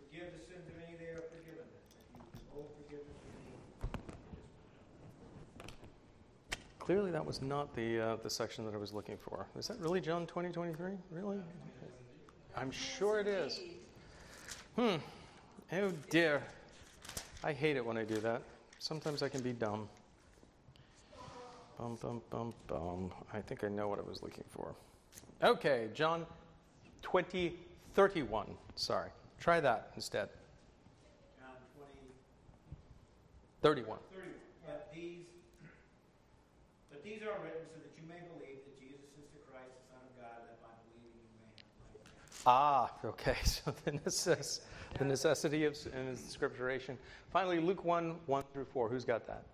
[0.01, 2.25] forgive the sins of any they are forgiven them.
[2.25, 3.53] If you owe forgiveness to any,
[6.89, 9.47] Clearly, that was not the, uh, the section that I was looking for.
[9.59, 10.93] Is that really John 20, 23?
[11.11, 11.37] Really?
[12.57, 13.61] I'm sure it is.
[14.75, 14.97] Hmm.
[15.71, 16.43] Oh, dear.
[17.45, 18.41] I hate it when I do that.
[18.79, 19.87] Sometimes I can be dumb.
[21.79, 23.13] Bum, bum, bum, bum.
[23.35, 24.75] I think I know what I was looking for.
[25.45, 26.25] Okay, John
[27.03, 27.53] 20,
[27.97, 28.47] 31.
[28.77, 29.11] Sorry.
[29.39, 30.31] Try that instead.
[31.39, 31.93] John 20,
[33.61, 33.99] 31.
[34.11, 34.38] 31.
[36.99, 39.95] But these, are written so that you may believe that Jesus is the Christ, the
[39.95, 42.43] Son of God, that by believing you may have life.
[42.43, 43.39] Ah, okay.
[43.47, 44.61] So the, necess-
[44.99, 46.99] the necessity of inscripturation.
[47.31, 48.89] Finally, Luke 1 1 through 4.
[48.89, 49.45] Who's got that?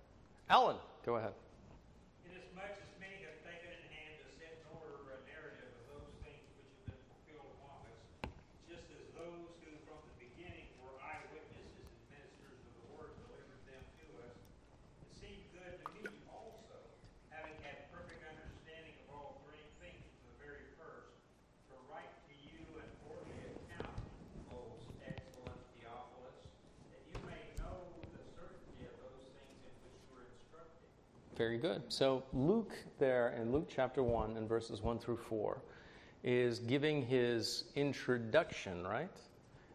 [0.48, 1.36] Alan, go ahead.
[2.24, 6.16] Inasmuch as many have taken in hand to set in order a narrative of those
[6.24, 8.00] things which have been fulfilled among us,
[8.72, 13.60] just as those who from the beginning were eyewitnesses and ministers of the word delivered
[13.68, 16.76] them to us, it seemed good to me also,
[17.32, 21.16] having had perfect understanding of all great things from the very first,
[21.72, 23.96] to write to you an orderly account,
[24.52, 26.38] most excellent Theophilus,
[26.92, 27.80] that you may know
[28.12, 30.90] the certainty of those things in which you were instructed.
[31.36, 31.82] Very good.
[31.88, 35.60] So, Luke, there in Luke chapter 1 and verses 1 through 4,
[36.22, 39.10] is giving his introduction, right?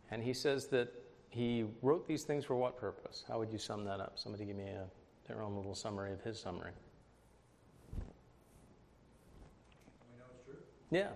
[0.09, 0.91] And he says that
[1.29, 3.23] he wrote these things for what purpose?
[3.27, 4.13] How would you sum that up?
[4.15, 4.85] Somebody give me a,
[5.27, 6.71] their own little summary of his summary.
[10.11, 10.55] We know it's true.
[10.89, 11.09] Yeah.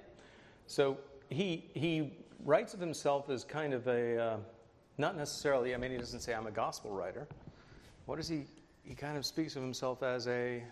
[0.68, 0.98] So
[1.30, 2.14] he he
[2.46, 4.38] writes of himself as kind of a uh,
[5.00, 5.74] not necessarily.
[5.74, 7.28] I mean, he doesn't say I'm a gospel writer.
[8.06, 8.46] What does he?
[8.84, 10.64] He kind of speaks of himself as a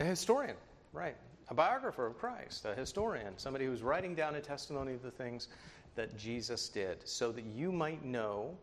[0.00, 0.56] a historian,
[0.92, 1.16] right?
[1.48, 5.48] A biographer of Christ, a historian, somebody who's writing down a testimony of the things
[5.94, 8.56] that Jesus did, so that you might know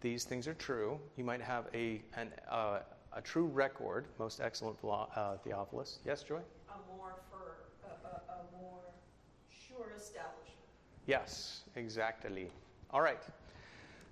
[0.00, 0.98] these things are true.
[1.16, 2.80] You might have a an, uh,
[3.12, 4.06] a true record.
[4.18, 5.98] Most excellent uh, Theophilus.
[6.04, 6.40] Yes, Joy.
[6.68, 8.80] A more for, a, a, a more
[9.50, 10.58] sure establishment.
[11.06, 12.50] Yes, exactly.
[12.90, 13.22] All right.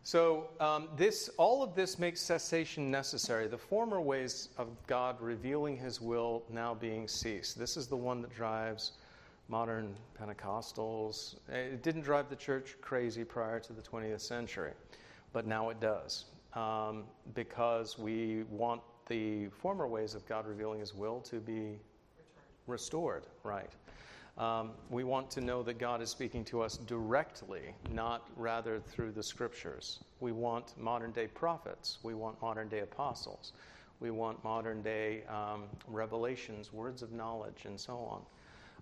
[0.08, 3.46] So um, this, all of this makes cessation necessary.
[3.46, 7.58] The former ways of God revealing His will now being ceased.
[7.58, 8.92] This is the one that drives
[9.48, 11.34] modern Pentecostals.
[11.50, 14.72] It didn't drive the church crazy prior to the 20th century,
[15.34, 20.94] but now it does um, because we want the former ways of God revealing His
[20.94, 21.78] will to be
[22.66, 23.24] restored.
[23.42, 23.68] Right.
[24.38, 29.10] Um, we want to know that God is speaking to us directly, not rather through
[29.10, 29.98] the scriptures.
[30.20, 31.98] We want modern day prophets.
[32.04, 33.52] We want modern day apostles.
[33.98, 38.22] We want modern day um, revelations, words of knowledge, and so on.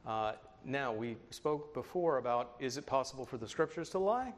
[0.06, 4.34] Uh, now, we spoke before about is it possible for the scriptures to lie?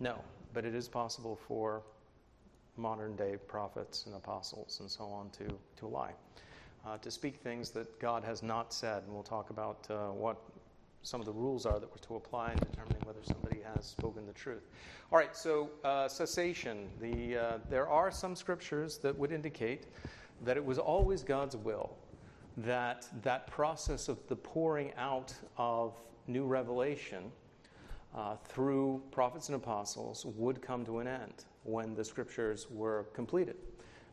[0.00, 0.20] No,
[0.52, 1.82] but it is possible for
[2.76, 6.12] modern day prophets and apostles and so on to, to lie
[6.86, 9.02] uh, to speak things that God has not said.
[9.04, 10.36] And we'll talk about uh, what
[11.02, 14.26] some of the rules are that we're to apply in determining whether somebody has spoken
[14.26, 14.62] the truth.
[15.12, 16.88] All right, so uh, cessation.
[17.00, 19.86] The, uh, there are some scriptures that would indicate
[20.44, 21.96] that it was always God's will
[22.56, 27.30] that that process of the pouring out of new revelation
[28.14, 33.56] uh, through prophets and apostles would come to an end when the scriptures were completed.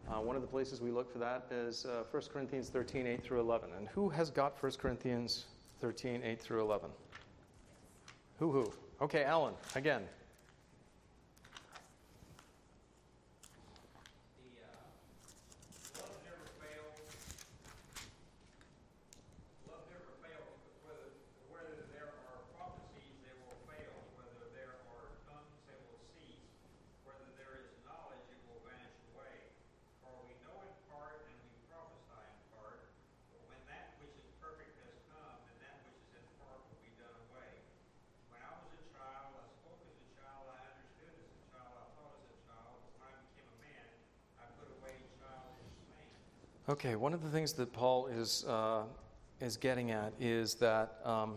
[0.10, 3.24] Uh, one of the places we look for that is uh, 1 Corinthians 13, 8
[3.24, 3.70] through 11.
[3.78, 5.45] And who has got 1 Corinthians
[5.80, 6.89] 13, 8 through 11?
[8.39, 8.72] Who, who?
[9.02, 10.02] Okay, Alan, again.
[14.38, 16.97] The, uh, love never fails.
[19.70, 21.08] Love never fails, but whether,
[21.49, 23.93] whether there are prophecies, they will fail.
[24.18, 26.45] Whether there are tongues, they will cease.
[27.06, 29.49] Whether there is knowledge, it will vanish away.
[30.06, 32.82] For we know in part and we prophesy in part.
[33.34, 36.82] But when that which is perfect has come, then that which is in part will
[36.82, 37.54] be done away.
[38.34, 41.74] When I was a child, I spoke as a child, I understood as a child,
[41.78, 42.76] I thought as a child.
[42.99, 43.88] When I became a man,
[44.39, 46.20] I put away childish things.
[46.72, 48.84] Okay, one of the things that Paul is, uh,
[49.41, 51.36] is getting at is that um,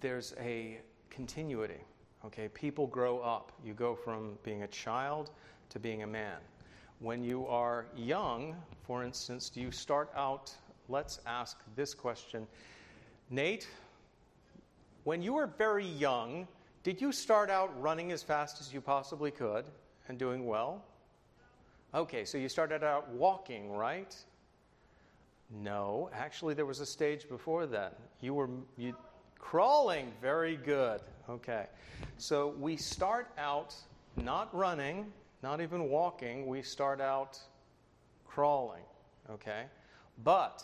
[0.00, 0.78] there's a
[1.08, 1.78] continuity.
[2.24, 3.52] Okay, people grow up.
[3.64, 5.30] You go from being a child
[5.68, 6.38] to being a man.
[6.98, 10.52] When you are young, for instance, do you start out?
[10.88, 12.48] Let's ask this question.
[13.30, 13.68] Nate,
[15.04, 16.48] when you were very young,
[16.82, 19.66] did you start out running as fast as you possibly could
[20.08, 20.82] and doing well?
[21.96, 24.14] Okay, so you started out walking, right?
[25.62, 27.96] No, actually, there was a stage before that.
[28.20, 28.94] You were you,
[29.38, 30.12] crawling.
[30.20, 31.00] Very good.
[31.30, 31.64] Okay,
[32.18, 33.74] so we start out
[34.22, 35.10] not running,
[35.42, 36.46] not even walking.
[36.46, 37.40] We start out
[38.26, 38.82] crawling.
[39.30, 39.64] Okay,
[40.22, 40.62] but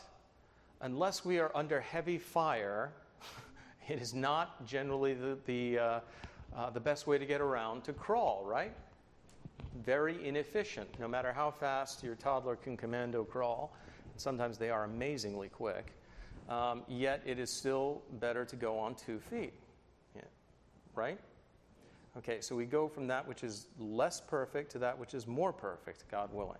[0.82, 2.92] unless we are under heavy fire,
[3.88, 6.00] it is not generally the the, uh,
[6.54, 8.74] uh, the best way to get around to crawl, right?
[9.84, 13.74] Very inefficient, no matter how fast your toddler can commando crawl.
[14.16, 15.92] Sometimes they are amazingly quick.
[16.48, 19.54] Um, yet it is still better to go on two feet.
[20.14, 20.22] Yeah.
[20.94, 21.18] Right?
[22.18, 25.52] Okay, so we go from that which is less perfect to that which is more
[25.52, 26.58] perfect, God willing.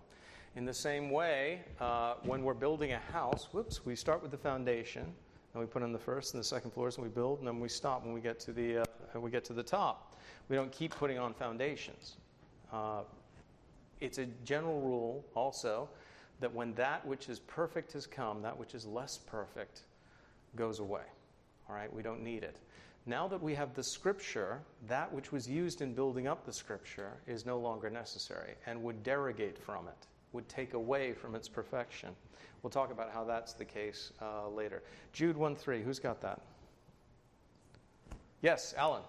[0.55, 4.37] In the same way, uh, when we're building a house, whoops, we start with the
[4.37, 5.03] foundation,
[5.53, 7.59] and we put on the first and the second floors, and we build, and then
[7.59, 10.15] we stop when we get to the uh, we get to the top.
[10.49, 12.17] We don't keep putting on foundations.
[12.73, 13.03] Uh,
[14.01, 15.87] it's a general rule also
[16.39, 19.83] that when that which is perfect has come, that which is less perfect
[20.55, 21.03] goes away.
[21.69, 22.57] All right, we don't need it.
[23.05, 27.13] Now that we have the scripture, that which was used in building up the scripture
[27.27, 32.09] is no longer necessary and would derogate from it, would take away from its perfection.
[32.61, 34.83] We'll talk about how that's the case uh, later.
[35.11, 36.41] Jude 1 3, who's got that?
[38.41, 39.03] Yes, Alan.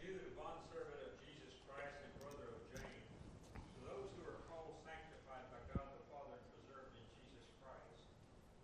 [0.00, 3.08] Jude, a bondservant of Jesus Christ and brother of James,
[3.56, 7.96] to those who are called, sanctified by God the Father, and preserved in Jesus Christ.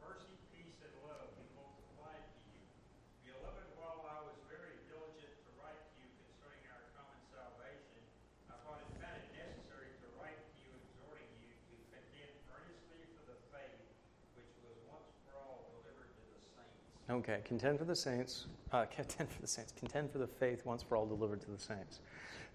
[0.02, 3.32] Mercy, peace, and love be multiplied to you.
[3.32, 8.02] Beloved, while I was very diligent to write to you concerning our common salvation,
[8.52, 13.00] I thought it found it necessary to write to you, exhorting you to contend earnestly
[13.16, 13.78] for the faith
[14.36, 17.07] which was once for all delivered to the saints.
[17.18, 20.84] Okay, contend for the saints, uh, contend for the saints, contend for the faith once
[20.84, 21.98] for all delivered to the saints.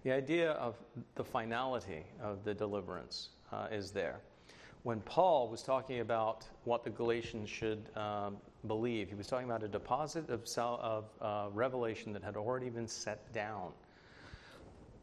[0.04, 0.76] The idea of
[1.16, 4.20] the finality of the deliverance uh, is there.
[4.82, 9.62] When Paul was talking about what the Galatians should um, believe, he was talking about
[9.62, 13.70] a deposit of, of uh, revelation that had already been set down.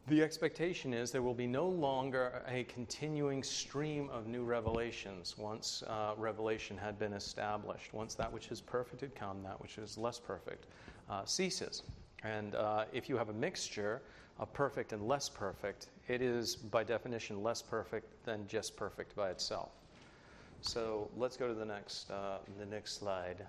[0.08, 5.84] The expectation is there will be no longer a continuing stream of new revelations once
[5.88, 7.94] uh, revelation had been established.
[7.94, 10.66] Once that which is perfect had come, that which is less perfect
[11.10, 11.84] uh, ceases.
[12.24, 14.02] And uh, if you have a mixture
[14.40, 19.30] of perfect and less perfect, it is by definition less perfect than just perfect by
[19.30, 19.70] itself.
[20.62, 23.46] So let's go to the next, uh, the next slide.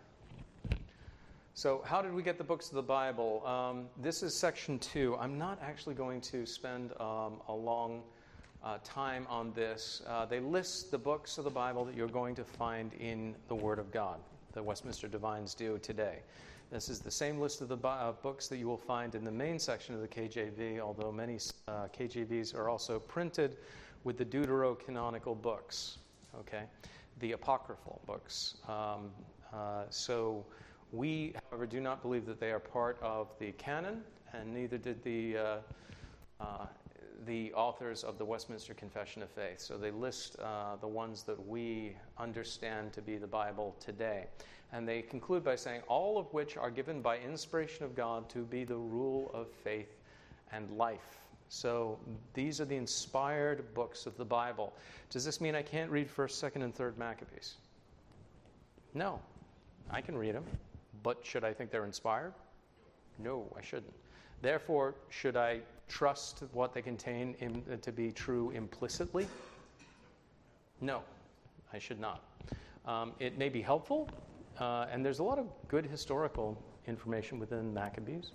[1.55, 3.47] So, how did we get the books of the Bible?
[3.47, 5.19] Um, this is section two.
[5.21, 8.05] I'm not actually going to spend um, a long
[8.65, 10.01] uh, time on this.
[10.09, 13.55] Uh, they list the books of the Bible that you're going to find in the
[13.55, 14.19] Word of God,
[14.55, 16.21] the Westminster Divines do today.
[16.71, 19.31] This is the same list of the uh, books that you will find in the
[19.31, 21.39] main section of the KJV, although many
[21.69, 23.59] uh, KJVs are also printed
[24.05, 25.99] with the deuterocanonical books,
[26.35, 26.63] okay,
[27.21, 28.55] the apocryphal books.
[28.67, 29.11] Um,
[29.53, 30.47] uh, so,
[30.93, 34.03] we, however, do not believe that they are part of the canon,
[34.35, 35.57] and neither did the, uh,
[36.41, 36.67] uh,
[37.27, 39.59] the authors of the Westminster Confession of Faith.
[39.59, 44.27] So they list uh, the ones that we understand to be the Bible today.
[44.73, 48.41] And they conclude by saying, all of which are given by inspiration of God to
[48.41, 49.97] be the rule of faith
[50.53, 51.21] and life.
[51.49, 51.99] So
[52.33, 54.73] these are the inspired books of the Bible.
[55.11, 57.55] Does this mean I can't read 1st, 2nd, and 3rd Maccabees?
[58.95, 59.21] No,
[59.91, 60.45] I can read them.
[61.03, 62.35] But should I think they're inspired?
[63.19, 63.95] No, I shouldn't.
[64.41, 69.27] Therefore, should I trust what they contain in, to be true implicitly?
[70.81, 71.03] No,
[71.73, 72.23] I should not.
[72.87, 74.09] Um, it may be helpful,
[74.59, 78.33] uh, and there's a lot of good historical information within Maccabees.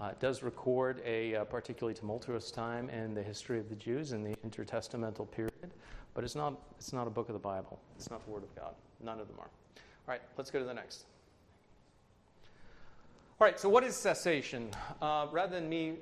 [0.00, 4.12] Uh, it does record a uh, particularly tumultuous time in the history of the Jews
[4.12, 5.70] in the intertestamental period,
[6.14, 7.78] but it's not, it's not a book of the Bible.
[7.96, 8.74] It's not the Word of God.
[9.02, 9.50] None of them are.
[9.76, 11.04] All right, let's go to the next.
[13.42, 14.70] All right, so what is cessation?
[15.00, 15.94] Uh, rather than me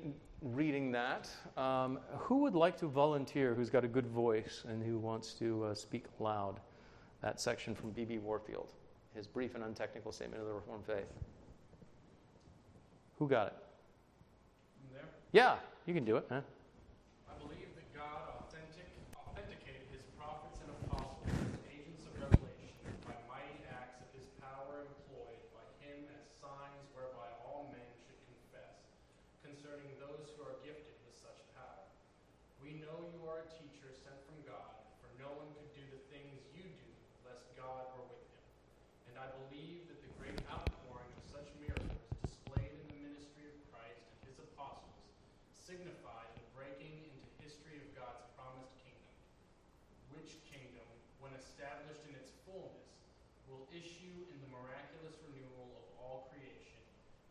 [0.43, 1.27] reading that,
[1.57, 5.63] um, who would like to volunteer who's got a good voice and who wants to
[5.63, 6.59] uh, speak loud?
[7.23, 8.19] That section from B.B.
[8.19, 8.73] Warfield,
[9.15, 11.07] his brief and untechnical statement of the Reformed faith.
[13.17, 13.55] Who got it?
[14.93, 15.55] There, Yeah,
[15.87, 16.41] you can do it, huh?
[17.27, 18.85] I believe that God authentic,
[19.17, 24.85] authenticated his prophets and apostles as agents of revelation by mighty acts of his power
[24.85, 28.81] employed by him as signs whereby all men should confess
[29.45, 31.85] concerning those who are gifted with such power.
[32.63, 34.73] We know you are a teacher sent from God,
[35.03, 36.89] for no one could do the things you do
[37.27, 39.13] lest God were with him.
[39.13, 43.55] And I believe that the great outpouring of such miracles displayed in the ministry of
[43.69, 44.97] Christ and his apostles
[45.53, 49.13] signified the breaking into history of God's promised kingdom,
[50.15, 50.87] which kingdom,
[51.19, 52.87] when established in its fullness,
[53.51, 56.81] will issue in the miraculous renewal of all creation,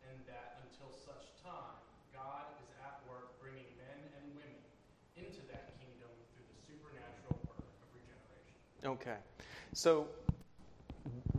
[0.05, 1.77] and that until such time,
[2.13, 4.65] God is at work bringing men and women
[5.15, 9.01] into that kingdom through the supernatural work of regeneration.
[9.01, 9.17] Okay.
[9.73, 10.07] So,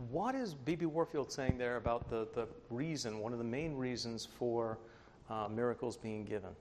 [0.09, 0.85] what is B.B.
[0.85, 4.77] Warfield saying there about the, the reason, one of the main reasons for
[5.29, 6.51] uh, miracles being given?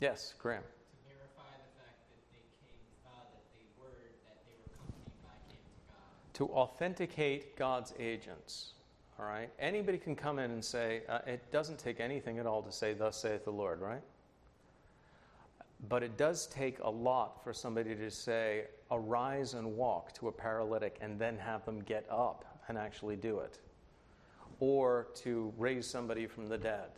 [0.00, 0.62] Yes, Graham.
[0.62, 0.68] To
[1.08, 3.88] verify the fact that they came, uh, that they were,
[4.26, 6.34] that they were accompanied by him to God.
[6.34, 8.72] To authenticate God's agents.
[9.18, 9.50] All right?
[9.58, 12.94] Anybody can come in and say, uh, it doesn't take anything at all to say,
[12.94, 14.02] Thus saith the Lord, right?
[15.88, 20.32] But it does take a lot for somebody to say, Arise and walk to a
[20.32, 23.58] paralytic and then have them get up and actually do it.
[24.60, 26.90] Or to raise somebody from the dead.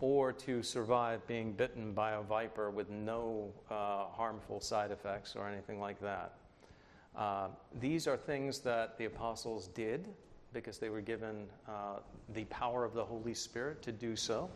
[0.00, 5.48] Or to survive being bitten by a viper with no uh, harmful side effects or
[5.48, 6.34] anything like that.
[7.16, 7.48] Uh,
[7.80, 10.08] these are things that the apostles did
[10.52, 11.98] because they were given uh,
[12.32, 14.48] the power of the Holy Spirit to do so.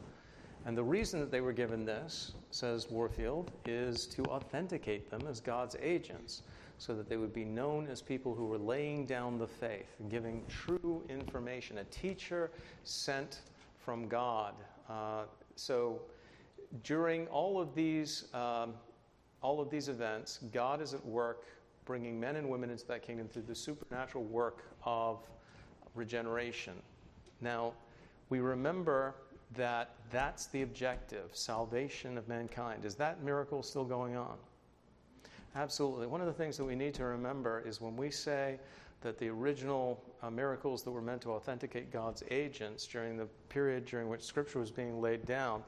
[0.64, 5.40] And the reason that they were given this, says Warfield, is to authenticate them as
[5.40, 6.42] God's agents
[6.78, 10.42] so that they would be known as people who were laying down the faith, giving
[10.48, 12.50] true information, a teacher
[12.84, 13.40] sent
[13.78, 14.54] from God.
[14.88, 15.22] Uh,
[15.56, 16.00] so
[16.84, 18.74] during all of these, um,
[19.42, 21.44] all of these events, God is at work
[21.84, 25.18] bringing men and women into that kingdom through the supernatural work of
[25.94, 26.74] regeneration.
[27.40, 27.72] Now,
[28.28, 29.14] we remember
[29.56, 32.84] that that's the objective salvation of mankind.
[32.84, 34.36] Is that miracle still going on?
[35.54, 36.06] Absolutely.
[36.06, 38.58] One of the things that we need to remember is when we say
[39.02, 43.84] that the original uh, miracles that were meant to authenticate God's agents during the period
[43.84, 45.62] during which Scripture was being laid down,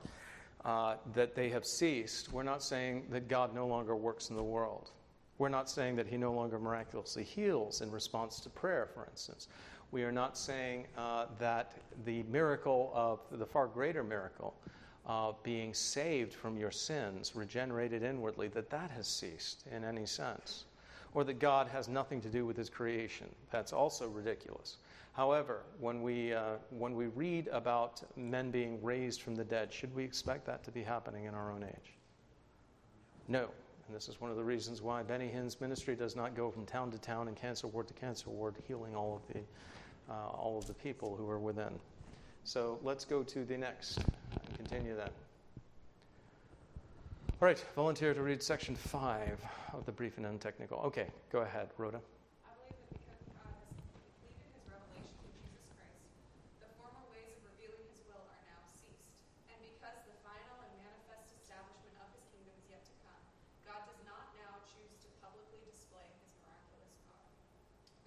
[0.65, 4.43] uh, that they have ceased, we're not saying that God no longer works in the
[4.43, 4.91] world.
[5.39, 9.49] We're not saying that He no longer miraculously heals in response to prayer, for instance.
[9.91, 11.73] We are not saying uh, that
[12.05, 14.55] the miracle of the far greater miracle
[15.07, 20.65] of being saved from your sins, regenerated inwardly, that that has ceased in any sense.
[21.13, 23.29] Or that God has nothing to do with his creation.
[23.53, 24.79] That's also ridiculous.
[25.13, 29.95] However, when we, uh, when we read about men being raised from the dead, should
[29.95, 31.93] we expect that to be happening in our own age?
[33.29, 33.49] No.
[33.87, 36.65] And this is one of the reasons why Benny Hinn's ministry does not go from
[36.65, 39.41] town to town and cancer ward to cancer ward, healing all of the,
[40.11, 41.79] uh, all of the people who are within.
[42.45, 45.13] So let's go to the next and continue that.
[47.43, 49.39] All right, volunteer to read section five
[49.75, 50.81] of the brief and untechnical.
[50.87, 52.01] Okay, go ahead, Rhoda.
[52.01, 56.09] I believe that because God has completed his revelation in Jesus Christ,
[56.65, 59.13] the former ways of revealing his will are now ceased.
[59.53, 63.21] And because the final and manifest establishment of his kingdom is yet to come,
[63.69, 67.29] God does not now choose to publicly display his miraculous power.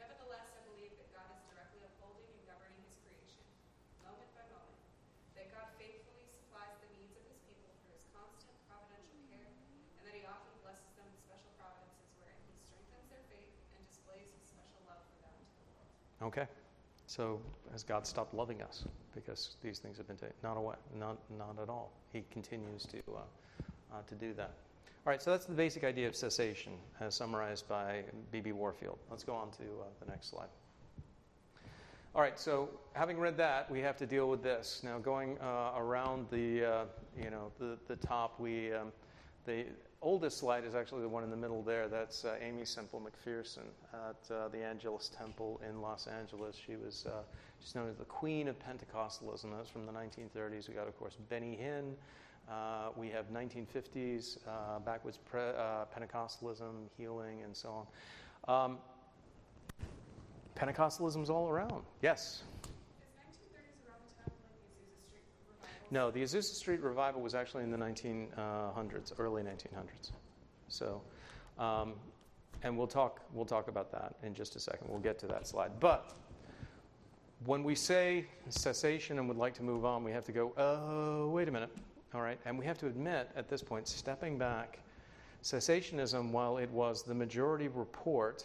[0.01, 3.45] Nevertheless, I believe that God is directly upholding and governing his creation,
[4.01, 4.82] moment by moment,
[5.38, 9.49] that God faithfully supplies the needs of his people through his constant providential care,
[9.97, 13.82] and that he often blesses them with special providences wherein he strengthens their faith and
[13.89, 15.89] displays his special love for them to the world.
[16.30, 16.45] Okay.
[17.08, 17.39] So
[17.72, 18.84] has God stopped loving us
[19.16, 20.36] because these things have been taken?
[20.43, 21.91] Not away, not not at all.
[22.12, 23.20] He continues to uh,
[23.93, 24.51] uh, to do that.
[25.05, 25.22] All right.
[25.22, 28.51] So that's the basic idea of cessation, as summarized by B.B.
[28.51, 28.99] Warfield.
[29.10, 30.49] Let's go on to uh, the next slide.
[32.14, 32.38] All right.
[32.38, 34.99] So having read that, we have to deal with this now.
[34.99, 36.86] Going uh, around the uh,
[37.18, 38.91] you know the the top, we um,
[39.45, 39.68] the
[40.02, 41.88] oldest slide is actually the one in the middle there.
[41.88, 46.56] That's uh, Aimee Semple McPherson at uh, the Angelus Temple in Los Angeles.
[46.56, 47.24] She was uh,
[47.60, 49.43] she's known as the Queen of Pentecostalism.
[49.43, 50.68] That was from the 1930s.
[50.68, 51.93] We got, of course, Benny Hinn.
[52.50, 57.86] Uh, we have 1950s uh, backwoods pre- uh, Pentecostalism, healing, and so
[58.48, 58.66] on.
[58.66, 58.78] Um,
[60.56, 61.84] Pentecostalism's all around.
[62.02, 62.43] Yes.
[65.90, 70.12] No, the Azusa Street revival was actually in the 1900s, early 1900s.
[70.68, 71.02] So,
[71.58, 71.94] um,
[72.64, 74.90] and we'll talk we'll talk about that in just a second.
[74.90, 75.80] We'll get to that slide.
[75.80, 76.14] But
[77.46, 80.54] when we say cessation and would like to move on, we have to go.
[80.58, 81.70] Oh, wait a minute.
[82.14, 84.80] All right, and we have to admit at this point, stepping back,
[85.44, 88.44] cessationism, while it was the majority report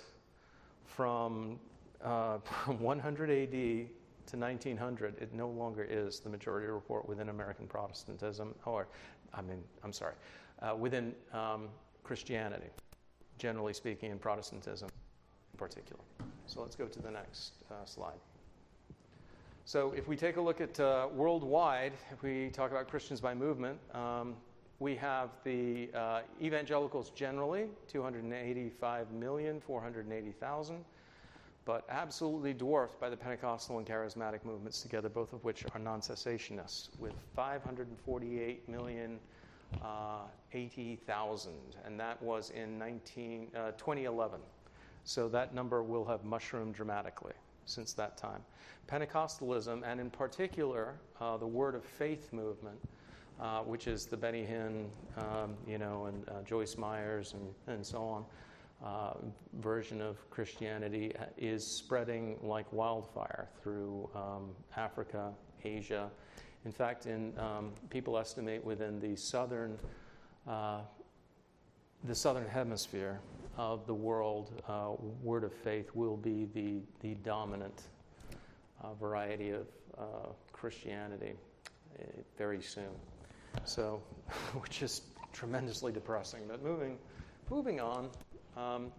[0.84, 1.58] from
[2.02, 3.88] uh, 100 AD
[4.26, 8.88] to 1900, it no longer is the majority report within American Protestantism, or,
[9.34, 10.14] I mean, I'm sorry,
[10.60, 11.68] uh, within um,
[12.04, 12.68] Christianity,
[13.38, 14.88] generally speaking, and Protestantism
[15.52, 16.02] in particular.
[16.46, 18.18] So let's go to the next uh, slide.
[19.64, 23.32] So if we take a look at uh, worldwide, if we talk about Christians by
[23.34, 24.34] movement, um,
[24.80, 30.78] we have the uh, evangelicals generally, 285,480,000
[31.64, 36.00] but absolutely dwarfed by the Pentecostal and charismatic movements together, both of which are non
[36.00, 39.18] cessationists, with 548 million.
[39.82, 41.52] Uh, 80,000,
[41.86, 44.38] and that was in 19, uh, 2011.
[45.04, 47.32] So that number will have mushroomed dramatically
[47.64, 48.42] since that time.
[48.88, 52.78] Pentecostalism, and in particular, uh, the Word of Faith movement,
[53.40, 54.86] uh, which is the Benny Hinn,
[55.16, 58.24] um, you know, and uh, Joyce Meyers, and, and so on,
[58.84, 59.14] uh,
[59.60, 65.32] version of Christianity is spreading like wildfire through um, Africa,
[65.64, 66.10] Asia.
[66.64, 69.78] In fact, in, um, people estimate within the southern,
[70.48, 70.80] uh,
[72.04, 73.20] the southern hemisphere
[73.56, 77.82] of the world, uh, word of faith will be the, the dominant
[78.82, 79.66] uh, variety of
[79.98, 80.02] uh,
[80.52, 81.34] Christianity
[81.98, 82.04] uh,
[82.38, 82.90] very soon.
[83.64, 84.02] So,
[84.60, 85.02] which is
[85.32, 86.42] tremendously depressing.
[86.48, 86.98] But moving,
[87.50, 88.10] moving on.
[88.56, 88.92] Um,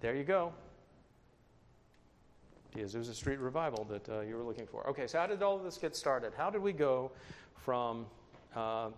[0.00, 0.52] there you go.
[2.74, 4.86] The Azusa Street revival that uh, you were looking for.
[4.88, 6.32] Okay, so how did all of this get started?
[6.36, 7.10] How did we go
[7.54, 8.06] from,
[8.54, 8.90] uh,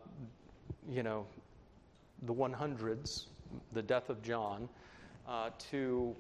[0.91, 1.27] you know,
[2.23, 3.27] the 100s,
[3.73, 4.69] the death of John,
[5.29, 6.15] uh, to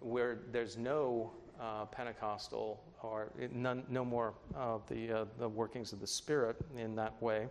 [0.00, 6.00] where there's no uh, Pentecostal or none, no more of the, uh, the workings of
[6.00, 7.48] the Spirit in that way,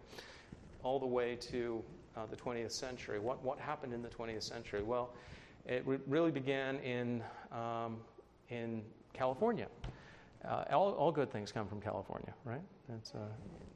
[0.84, 1.84] all the way to
[2.16, 3.20] uh, the 20th century.
[3.20, 4.84] What, what happened in the 20th century?
[4.84, 5.14] Well,
[5.66, 7.98] it re- really began in, um,
[8.50, 8.84] in
[9.14, 9.68] California.
[10.46, 12.62] Uh, all, all, good things come from California, right?
[12.90, 13.20] That's uh,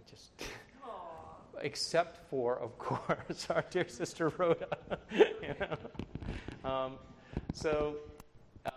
[0.09, 0.31] just.
[1.61, 4.67] Except for, of course, our dear sister Rhoda.
[5.11, 6.69] you know?
[6.69, 6.93] um,
[7.53, 7.95] so
[8.65, 8.69] uh,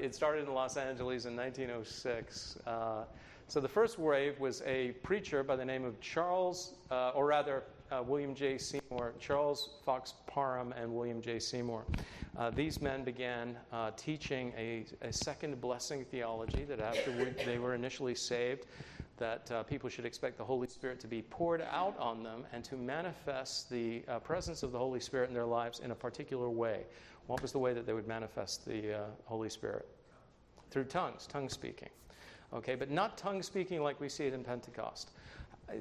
[0.00, 2.58] it started in Los Angeles in 1906.
[2.66, 3.04] Uh,
[3.48, 7.64] so the first wave was a preacher by the name of Charles, uh, or rather,
[7.90, 8.58] uh, William J.
[8.58, 11.38] Seymour, Charles Fox Parham, and William J.
[11.38, 11.84] Seymour.
[12.36, 17.12] Uh, these men began uh, teaching a, a, second blessing theology that after
[17.44, 18.66] they were initially saved,
[19.16, 22.62] that uh, people should expect the Holy Spirit to be poured out on them and
[22.64, 26.48] to manifest the uh, presence of the Holy Spirit in their lives in a particular
[26.48, 26.84] way.
[27.26, 29.88] What was the way that they would manifest the uh, Holy Spirit?
[30.70, 31.88] Through tongues, tongue speaking.
[32.52, 35.10] Okay, but not tongue speaking like we see it in Pentecost.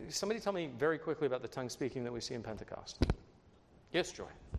[0.10, 3.00] Somebody tell me very quickly about the tongue speaking that we see in Pentecost.
[3.94, 4.24] Yes, Joy.
[4.24, 4.58] Uh,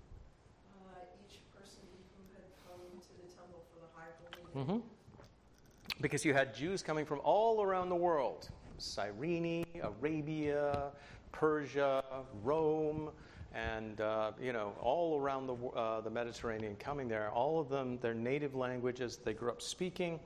[1.29, 1.83] each person
[2.17, 4.11] who had come to the temple for the high
[4.55, 6.01] holy mm-hmm.
[6.01, 8.49] Because you had Jews coming from all around the world
[8.79, 10.93] Cyrene, Arabia,
[11.33, 12.03] Persia,
[12.43, 13.11] Rome,
[13.55, 17.31] and uh, you know all around the, uh, the Mediterranean coming there.
[17.31, 20.21] All of them, their native languages, they grew up speaking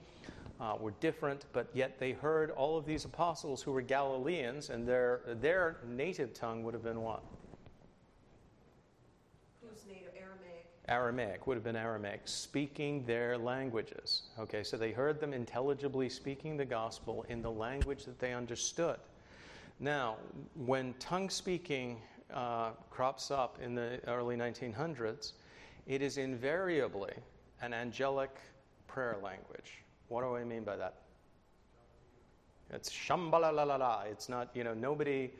[0.60, 4.86] uh, were different, but yet they heard all of these apostles who were Galileans, and
[4.86, 7.22] their, their native tongue would have been what?
[9.60, 10.12] Who's native?
[10.16, 10.66] Aramaic.
[10.88, 14.22] Aramaic would have been Aramaic, speaking their languages.
[14.38, 18.98] Okay, so they heard them intelligibly speaking the gospel in the language that they understood.
[19.80, 20.16] Now,
[20.54, 22.00] when tongue speaking
[22.32, 25.32] uh, crops up in the early 1900s,
[25.86, 27.12] it is invariably
[27.60, 28.30] an angelic
[28.86, 29.82] prayer language.
[30.12, 30.94] What do I mean by that?
[32.70, 34.02] It's shambhala la la la.
[34.02, 35.30] It's not, you know, nobody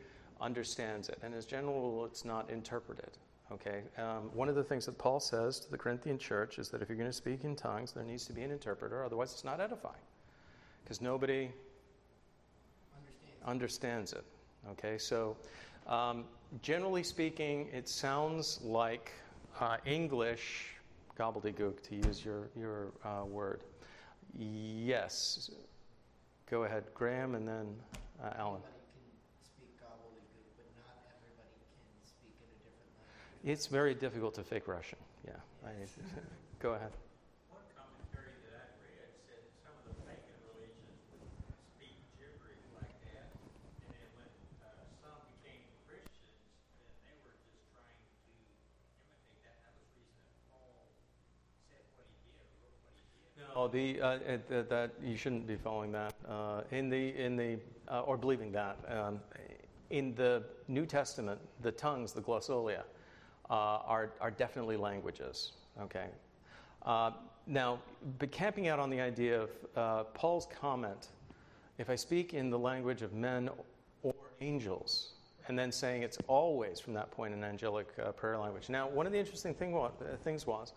[0.41, 1.19] understands it.
[1.23, 3.11] And as general rule, it's not interpreted.
[3.51, 3.83] Okay?
[3.97, 6.89] Um, one of the things that Paul says to the Corinthian church is that if
[6.89, 9.61] you're going to speak in tongues, there needs to be an interpreter, otherwise, it's not
[9.61, 10.05] edifying.
[10.83, 11.51] Because nobody
[13.45, 14.13] understands.
[14.13, 14.25] understands it.
[14.71, 14.97] Okay?
[14.97, 15.37] So
[15.87, 16.23] Um,
[16.61, 19.11] generally speaking, it sounds like
[19.59, 20.75] uh, English
[21.19, 23.61] gobbledygook, to use your, your uh, word.
[24.37, 25.51] Yes.
[26.49, 27.67] Go ahead, Graham, and then
[28.21, 28.61] uh, Alan.
[28.61, 28.81] Everybody
[29.21, 33.53] can speak gobbledygook, but not everybody can speak in a different language.
[33.53, 34.97] It's very difficult to fake Russian.
[35.25, 35.37] Yeah.
[35.65, 35.73] I,
[36.65, 36.89] go ahead.
[37.53, 41.29] One commentary that I read said some of the pagan religions would
[41.77, 43.29] speak gibberish like that,
[43.85, 44.29] and then when
[44.65, 46.41] uh, some became Christians,
[46.81, 49.61] then they were just trying to imitate that.
[49.61, 50.89] That was the reason that Paul
[51.69, 53.59] said what he did, or wrote did.
[53.59, 57.35] Oh, the, uh, it, uh, that you shouldn't be following that uh, in the in
[57.35, 59.19] the uh, or believing that um,
[59.89, 62.83] in the New Testament, the tongues, the glossolia,
[63.49, 65.53] uh, are are definitely languages.
[65.81, 66.07] Okay.
[66.85, 67.11] Uh,
[67.45, 67.79] now,
[68.19, 71.09] but camping out on the idea of uh, Paul's comment,
[71.77, 73.49] if I speak in the language of men
[74.01, 75.13] or angels,
[75.47, 78.69] and then saying it's always from that point an angelic uh, prayer language.
[78.69, 79.89] Now, one of the interesting thing uh,
[80.23, 80.73] things was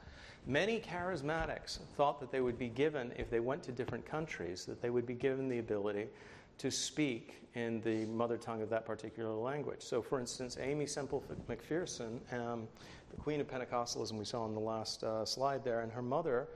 [0.46, 4.80] many charismatics thought that they would be given, if they went to different countries, that
[4.80, 6.06] they would be given the ability
[6.58, 9.82] to speak in the mother tongue of that particular language.
[9.82, 12.68] So, for instance, Aimee Semple McPherson, um,
[13.10, 16.48] the queen of Pentecostalism we saw on the last uh, slide there, and her mother,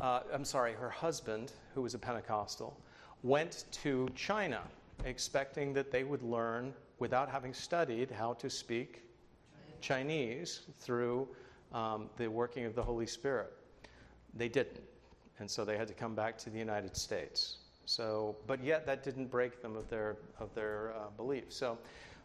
[0.00, 2.76] uh, I'm sorry, her husband, who was a Pentecostal,
[3.22, 4.62] went to China
[5.04, 6.72] expecting that they would learn
[7.02, 9.02] without having studied how to speak
[9.80, 11.26] Chinese through
[11.72, 13.52] um, the working of the Holy Spirit.
[14.34, 14.84] They didn't,
[15.40, 17.56] and so they had to come back to the United States.
[17.86, 21.46] So, but yet that didn't break them of their of their uh, belief.
[21.48, 21.76] So,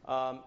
[0.07, 0.41] um,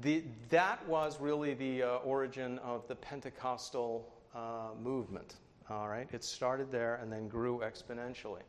[0.00, 5.36] the, that was really the uh, origin of the Pentecostal uh, movement.
[5.70, 8.42] All right, it started there and then grew exponentially.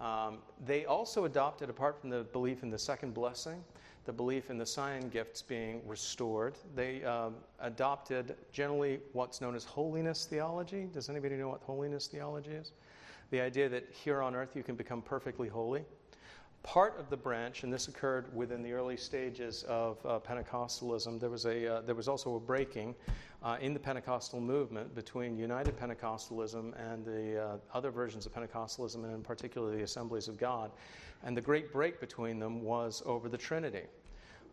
[0.00, 3.64] Um, they also adopted, apart from the belief in the second blessing,
[4.04, 6.54] the belief in the sign gifts being restored.
[6.74, 10.88] They um, adopted generally what's known as holiness theology.
[10.92, 12.72] Does anybody know what holiness theology is?
[13.30, 15.84] The idea that here on earth you can become perfectly holy.
[16.62, 21.28] Part of the branch, and this occurred within the early stages of uh, Pentecostalism, there
[21.28, 22.94] was, a, uh, there was also a breaking
[23.42, 29.04] uh, in the Pentecostal movement between United Pentecostalism and the uh, other versions of Pentecostalism,
[29.04, 30.70] and in particular the Assemblies of God.
[31.24, 33.84] And the great break between them was over the Trinity.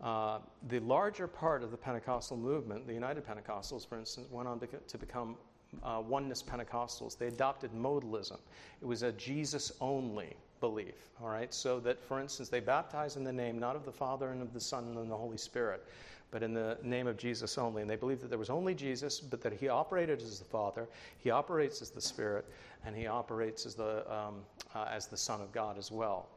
[0.01, 4.59] Uh, the larger part of the Pentecostal movement, the United Pentecostals, for instance, went on
[4.87, 5.35] to become
[5.83, 7.17] uh, oneness Pentecostals.
[7.17, 8.39] They adopted modalism.
[8.81, 11.53] It was a Jesus only belief, all right?
[11.53, 14.53] So that, for instance, they baptize in the name not of the Father and of
[14.53, 15.85] the Son and the Holy Spirit,
[16.31, 17.81] but in the name of Jesus only.
[17.81, 20.87] And they believed that there was only Jesus, but that he operated as the Father,
[21.19, 22.45] he operates as the Spirit,
[22.85, 24.41] and he operates as the, um,
[24.73, 26.29] uh, as the Son of God as well.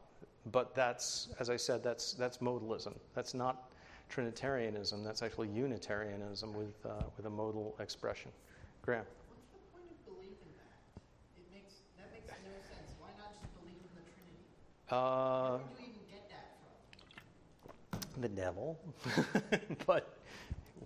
[0.51, 2.93] But that's, as I said, that's, that's modalism.
[3.13, 3.69] That's not
[4.09, 5.03] Trinitarianism.
[5.03, 8.31] That's actually Unitarianism with, uh, with a modal expression.
[8.83, 9.03] Graham.
[9.03, 11.01] What's the point of believing that?
[11.37, 12.93] It makes that makes no sense.
[12.99, 14.45] Why not just believe in the Trinity?
[14.91, 16.53] Uh, Where would you even get that
[18.11, 18.21] from?
[18.21, 18.79] the devil.
[19.87, 20.19] but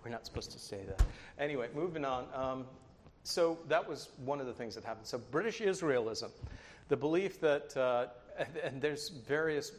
[0.03, 1.03] we're not supposed to say that.
[1.37, 2.25] Anyway, moving on.
[2.33, 2.65] Um,
[3.23, 5.05] so that was one of the things that happened.
[5.05, 6.29] So British Israelism,
[6.87, 8.07] the belief that, uh,
[8.39, 9.73] and, and there's various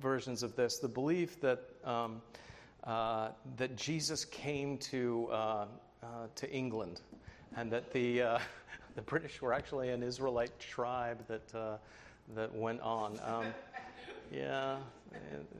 [0.00, 2.22] versions of this, the belief that um,
[2.84, 5.66] uh, that Jesus came to uh,
[6.02, 6.06] uh,
[6.36, 7.00] to England,
[7.56, 8.38] and that the uh,
[8.94, 11.76] the British were actually an Israelite tribe that uh,
[12.34, 13.18] that went on.
[13.24, 13.46] Um,
[14.32, 14.76] yeah,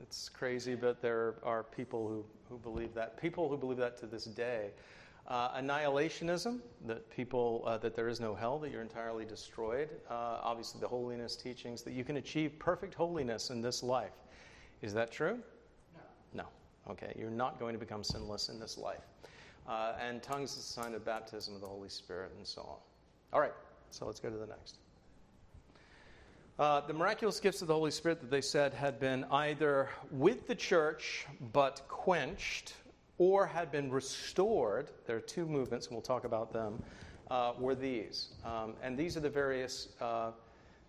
[0.03, 3.21] it's crazy, but there are people who, who believe that.
[3.21, 4.71] People who believe that to this day.
[5.29, 9.89] Uh, annihilationism, that people, uh, that there is no hell, that you're entirely destroyed.
[10.11, 14.13] Uh, obviously, the holiness teachings, that you can achieve perfect holiness in this life.
[14.83, 15.39] Is that true?
[16.35, 16.43] No.
[16.43, 16.93] No.
[16.93, 19.07] Okay, you're not going to become sinless in this life.
[19.69, 22.79] Uh, and tongues is a sign of baptism of the Holy Spirit, and so on.
[23.33, 23.55] All right,
[23.91, 24.79] so let's go to the next.
[26.59, 30.47] Uh, the miraculous gifts of the Holy Spirit that they said had been either with
[30.47, 32.75] the church but quenched
[33.19, 34.91] or had been restored.
[35.07, 36.83] There are two movements, and we'll talk about them.
[37.31, 40.33] Uh, were these, um, and these are the various uh,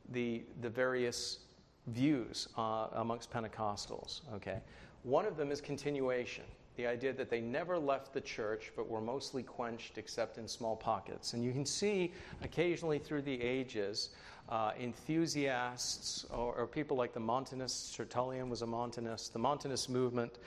[0.09, 1.39] the the various
[1.88, 4.21] views uh, amongst Pentecostals.
[4.34, 4.59] Okay,
[5.03, 6.43] one of them is continuation.
[6.76, 10.76] The idea that they never left the church but were mostly quenched except in small
[10.76, 11.34] pockets.
[11.34, 12.13] And you can see
[12.43, 14.09] occasionally through the ages
[14.49, 19.34] uh, enthusiasts or, or people like the Montanists, Tertullian was a Montanist.
[19.34, 20.39] The Montanist movement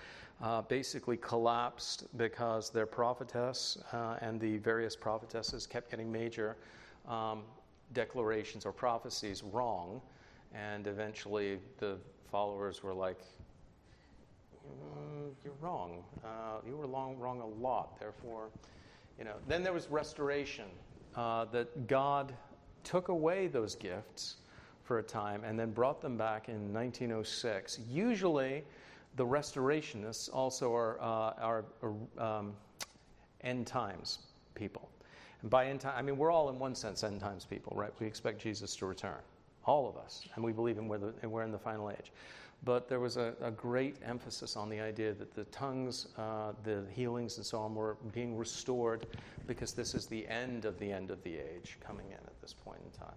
[0.42, 6.56] uh, basically collapsed because their prophetess uh, and the various prophetesses kept getting major
[7.08, 7.42] um,
[7.92, 10.00] declarations or prophecies wrong.
[10.54, 11.98] And eventually the
[12.30, 13.18] followers were like,
[14.66, 16.04] "Mm, you're wrong.
[16.24, 17.98] Uh, you were long, wrong a lot.
[17.98, 18.48] Therefore,
[19.18, 19.34] you know.
[19.48, 20.66] Then there was restoration,
[21.16, 22.34] uh, that God
[22.84, 24.36] took away those gifts
[24.84, 27.80] for a time and then brought them back in 1906.
[27.90, 28.64] Usually,
[29.16, 31.64] the restorationists also are, uh, are
[32.18, 32.52] um,
[33.40, 34.20] end times
[34.54, 34.88] people.
[35.42, 37.92] And by end time, I mean, we're all in one sense end times people, right?
[37.98, 39.20] We expect Jesus to return,
[39.64, 42.12] all of us, and we believe in we're, the, we're in the final age.
[42.64, 46.84] But there was a, a, great emphasis on the idea that the tongues, uh, the
[46.90, 49.06] healings, and so on were being restored
[49.46, 52.54] because this is the end of the end of the age coming in at this
[52.54, 53.14] point in time.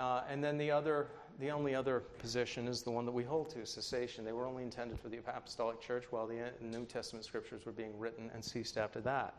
[0.00, 3.50] Uh, and then the other, the only other position is the one that we hold
[3.50, 4.24] to, cessation.
[4.24, 7.96] They were only intended for the apostolic church, while the New Testament scriptures were being
[7.98, 9.34] written and ceased after that.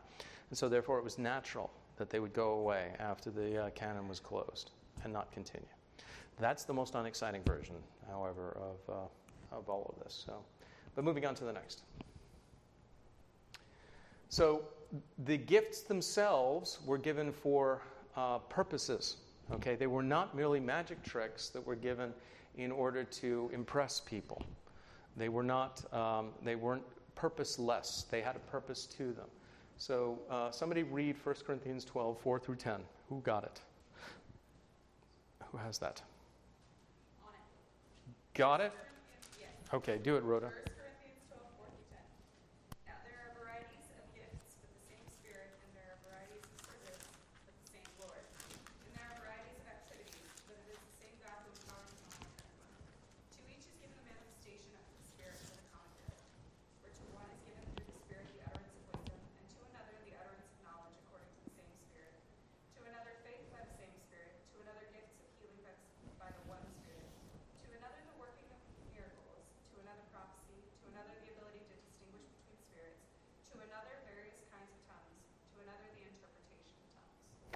[0.50, 4.06] And so, therefore, it was natural that they would go away after the uh, canon
[4.06, 4.70] was closed
[5.02, 5.66] and not continue.
[6.38, 7.76] That's the most unexciting version,
[8.08, 10.24] however, of, uh, of all of this.
[10.26, 10.44] So,
[10.94, 11.82] but moving on to the next.
[14.28, 14.62] So,
[15.24, 17.82] the gifts themselves were given for
[18.16, 19.16] uh, purposes.
[19.52, 22.12] Okay, they were not merely magic tricks that were given
[22.56, 24.42] in order to impress people.
[25.16, 25.82] They were not.
[25.92, 26.82] Um, they weren't
[27.14, 28.06] purposeless.
[28.10, 29.28] They had a purpose to them.
[29.76, 32.80] So, uh, somebody read 1 Corinthians 12, 4 through 10.
[33.08, 33.60] Who got it?
[35.50, 36.00] Who has that?
[38.34, 38.72] Got it?
[39.74, 40.50] Okay, do it, Rhoda.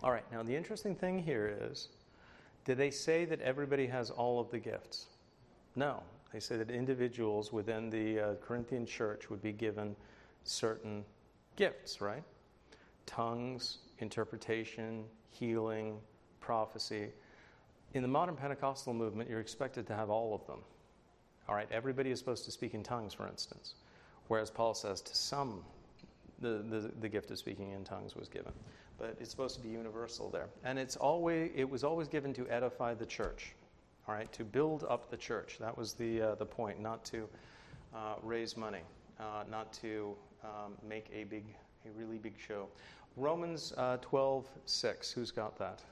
[0.07, 1.89] All right, now the interesting thing here is
[2.65, 5.07] did they say that everybody has all of the gifts?
[5.75, 6.01] No.
[6.33, 9.97] They say that individuals within the uh, Corinthian church would be given
[10.45, 11.05] certain
[11.57, 12.23] gifts, right?
[13.07, 15.03] Tongues, interpretation,
[15.33, 15.99] healing,
[16.39, 17.09] prophecy.
[17.95, 20.61] In the modern Pentecostal movement, you're expected to have all of them.
[21.49, 23.75] All right, everybody is supposed to speak in tongues, for instance,
[24.29, 25.65] whereas Paul says to some
[26.39, 28.53] the, the, the gift of speaking in tongues was given
[28.99, 30.49] but it's supposed to be universal there.
[30.65, 33.53] And it's always, it was always given to edify the church,
[34.09, 35.59] all right, to build up the church.
[35.61, 37.29] That was the, uh, the point, not to
[37.95, 38.83] uh, raise money,
[39.21, 41.45] uh, not to um, make a big,
[41.85, 42.69] a really big show.
[43.17, 45.13] Romans uh, 12, 6.
[45.13, 45.83] Who's got that?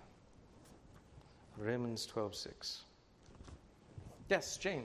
[1.56, 2.82] Romans 12, 6.
[4.28, 4.84] Yes, Jane.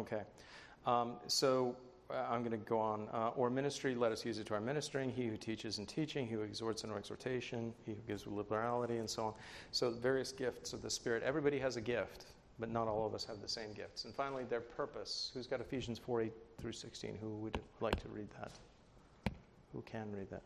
[0.00, 0.22] Okay.
[0.86, 1.76] Um, so
[2.10, 3.06] uh, I'm going to go on.
[3.12, 5.10] Uh, or ministry, let us use it to our ministering.
[5.10, 9.08] He who teaches in teaching, he who exhorts in exhortation, he who gives liberality, and
[9.08, 9.34] so on.
[9.72, 11.22] So various gifts of the Spirit.
[11.22, 12.26] Everybody has a gift,
[12.58, 14.06] but not all of us have the same gifts.
[14.06, 15.30] And finally, their purpose.
[15.34, 17.18] Who's got Ephesians 4 8 through 16?
[17.20, 18.52] Who would like to read that?
[19.74, 20.42] Who can read that?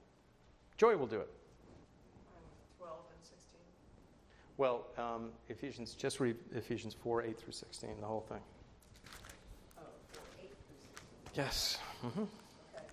[0.76, 1.30] Joy will do it.
[2.78, 3.38] 12 and 16.
[4.57, 8.40] Well, um, Ephesians, just read Ephesians 4 8 through 16, the whole thing.
[11.35, 11.82] Yes.
[12.07, 12.30] Mm-hmm.
[12.30, 12.87] Okay.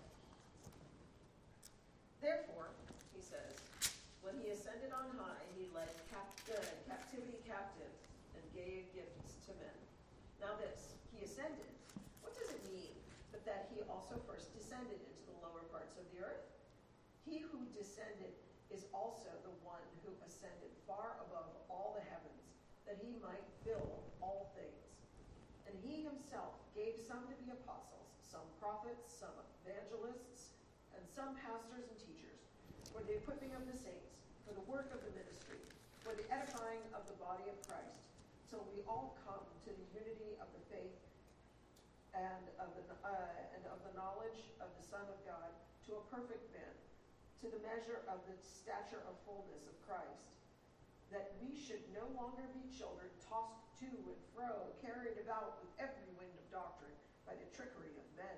[2.26, 2.74] Therefore,
[3.14, 3.54] he says,
[4.26, 6.58] when he ascended on high, he led cap- uh,
[6.90, 7.94] captivity captive
[8.34, 9.78] and gave gifts to men.
[10.42, 11.70] Now, this, he ascended,
[12.26, 12.98] what does it mean
[13.30, 16.50] but that he also first descended into the lower parts of the earth?
[17.30, 18.34] He who descended
[18.74, 22.42] is also the one who ascended far above all the heavens,
[22.90, 24.82] that he might fill all things.
[25.70, 27.41] And he himself gave some to some
[28.62, 29.34] prophets, some
[29.66, 30.54] evangelists,
[30.94, 32.46] and some pastors and teachers,
[32.94, 35.58] for the equipping of the saints, for the work of the ministry,
[36.06, 38.06] for the edifying of the body of Christ,
[38.46, 40.94] till we all come to the unity of the faith
[42.14, 45.50] and of the, uh, and of the knowledge of the Son of God,
[45.90, 46.76] to a perfect man,
[47.42, 50.38] to the measure of the stature of fullness of Christ,
[51.10, 56.14] that we should no longer be children tossed to and fro, carried about with every
[56.14, 56.94] wind of doctrine
[57.26, 58.38] by the trickery of men,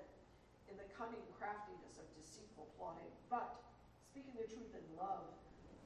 [0.70, 3.58] in the cunning craftiness of deceitful plotting, but,
[4.06, 5.26] speaking the truth in love,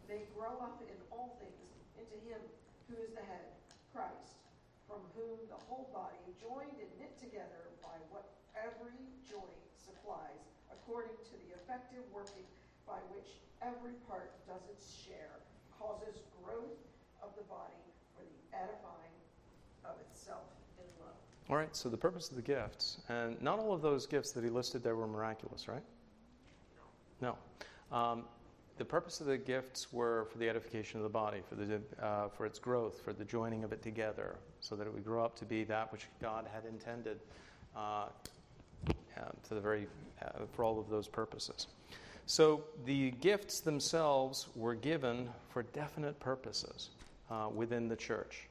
[0.05, 2.41] may grow up in all things into him
[2.89, 3.49] who is the head,
[3.93, 4.41] Christ,
[4.85, 8.97] from whom the whole body, joined and knit together by what every
[9.29, 12.49] joint supplies, according to the effective working
[12.89, 15.45] by which every part does its share,
[15.77, 16.81] causes growth
[17.21, 17.85] of the body
[18.17, 19.17] for the edifying
[19.85, 20.58] of itself.
[21.51, 24.45] All right, so the purpose of the gifts, and not all of those gifts that
[24.45, 25.83] he listed there were miraculous, right?
[27.23, 27.37] No.
[27.91, 28.25] Um,
[28.77, 32.29] the purpose of the gifts were for the edification of the body, for, the, uh,
[32.29, 35.37] for its growth, for the joining of it together, so that it would grow up
[35.37, 37.19] to be that which God had intended
[37.75, 38.09] uh,
[38.91, 38.93] uh,
[39.49, 39.87] the very,
[40.23, 41.67] uh, for all of those purposes.
[42.27, 46.91] So the gifts themselves were given for definite purposes
[47.31, 48.49] uh, within the church.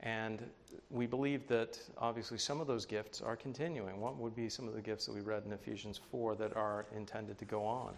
[0.00, 0.42] And
[0.90, 4.00] we believe that obviously some of those gifts are continuing.
[4.00, 6.86] What would be some of the gifts that we read in Ephesians 4 that are
[6.94, 7.94] intended to go on?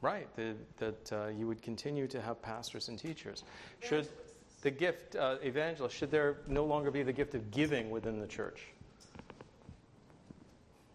[0.00, 3.42] Right, the, that uh, you would continue to have pastors and teachers.
[3.80, 4.08] Should
[4.62, 8.26] the gift, uh, evangelist, should there no longer be the gift of giving within the
[8.26, 8.66] church?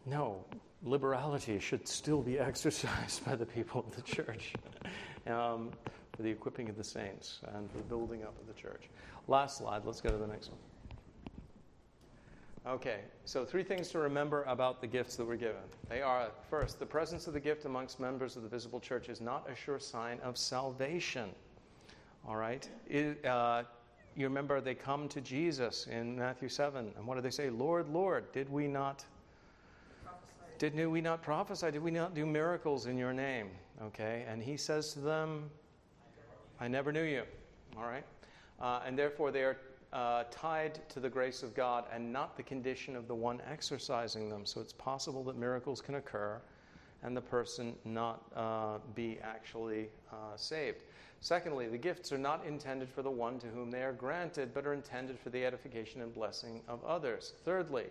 [0.05, 0.43] No,
[0.83, 4.53] liberality should still be exercised by the people of the church
[5.27, 5.71] um,
[6.15, 8.89] for the equipping of the saints and for the building up of the church.
[9.27, 10.59] Last slide, let's go to the next one.
[12.65, 15.63] Okay, so three things to remember about the gifts that were given.
[15.89, 19.19] They are first, the presence of the gift amongst members of the visible church is
[19.19, 21.29] not a sure sign of salvation.
[22.25, 22.69] All right?
[22.87, 23.63] It, uh,
[24.15, 27.49] you remember they come to Jesus in Matthew 7, and what do they say?
[27.49, 29.03] Lord, Lord, did we not
[30.59, 31.71] did we not prophesy?
[31.71, 33.49] Did we not do miracles in your name?
[33.81, 35.49] Okay, and he says to them,
[36.59, 37.23] I never knew you.
[37.77, 38.05] All right,
[38.61, 39.57] uh, and therefore they are
[39.93, 44.29] uh, tied to the grace of God and not the condition of the one exercising
[44.29, 44.45] them.
[44.45, 46.41] So it's possible that miracles can occur
[47.03, 50.83] and the person not uh, be actually uh, saved.
[51.19, 54.65] Secondly, the gifts are not intended for the one to whom they are granted, but
[54.65, 57.33] are intended for the edification and blessing of others.
[57.45, 57.85] Thirdly,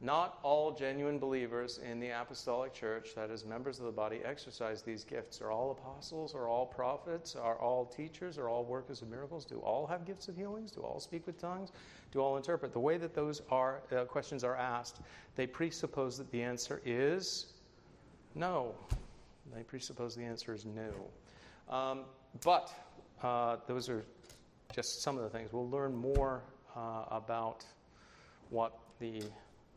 [0.00, 4.82] not all genuine believers in the apostolic church, that is, members of the body, exercise
[4.82, 5.40] these gifts.
[5.40, 6.34] Are all apostles?
[6.34, 7.34] Are all prophets?
[7.34, 8.36] Are all teachers?
[8.36, 9.46] Are all workers of miracles?
[9.46, 10.70] Do all have gifts of healings?
[10.70, 11.72] Do all speak with tongues?
[12.12, 12.74] Do all interpret?
[12.74, 15.00] The way that those are, uh, questions are asked,
[15.34, 17.54] they presuppose that the answer is
[18.34, 18.74] no.
[19.54, 21.74] They presuppose the answer is no.
[21.74, 22.00] Um,
[22.44, 22.70] but
[23.22, 24.04] uh, those are
[24.74, 25.54] just some of the things.
[25.54, 26.42] We'll learn more
[26.76, 27.64] uh, about
[28.50, 29.22] what the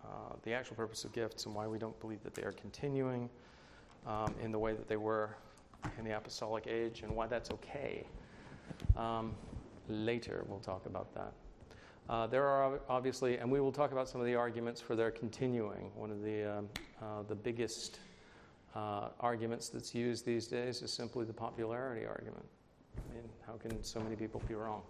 [0.04, 3.30] uh, the actual purpose of gifts and why we don't believe that they are continuing
[4.08, 5.36] um, in the way that they were
[5.98, 8.06] in the apostolic age and why that's okay.
[8.96, 9.36] Um,
[9.88, 11.34] later, we'll talk about that.
[12.10, 15.12] Uh, there are obviously, and we will talk about some of the arguments for their
[15.12, 15.92] continuing.
[15.96, 16.70] One of the, um,
[17.02, 18.00] uh, the biggest
[18.76, 22.46] uh, arguments that's used these days is simply the popularity argument.
[22.98, 24.82] I mean, how can so many people be wrong?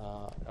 [0.00, 0.30] Uh,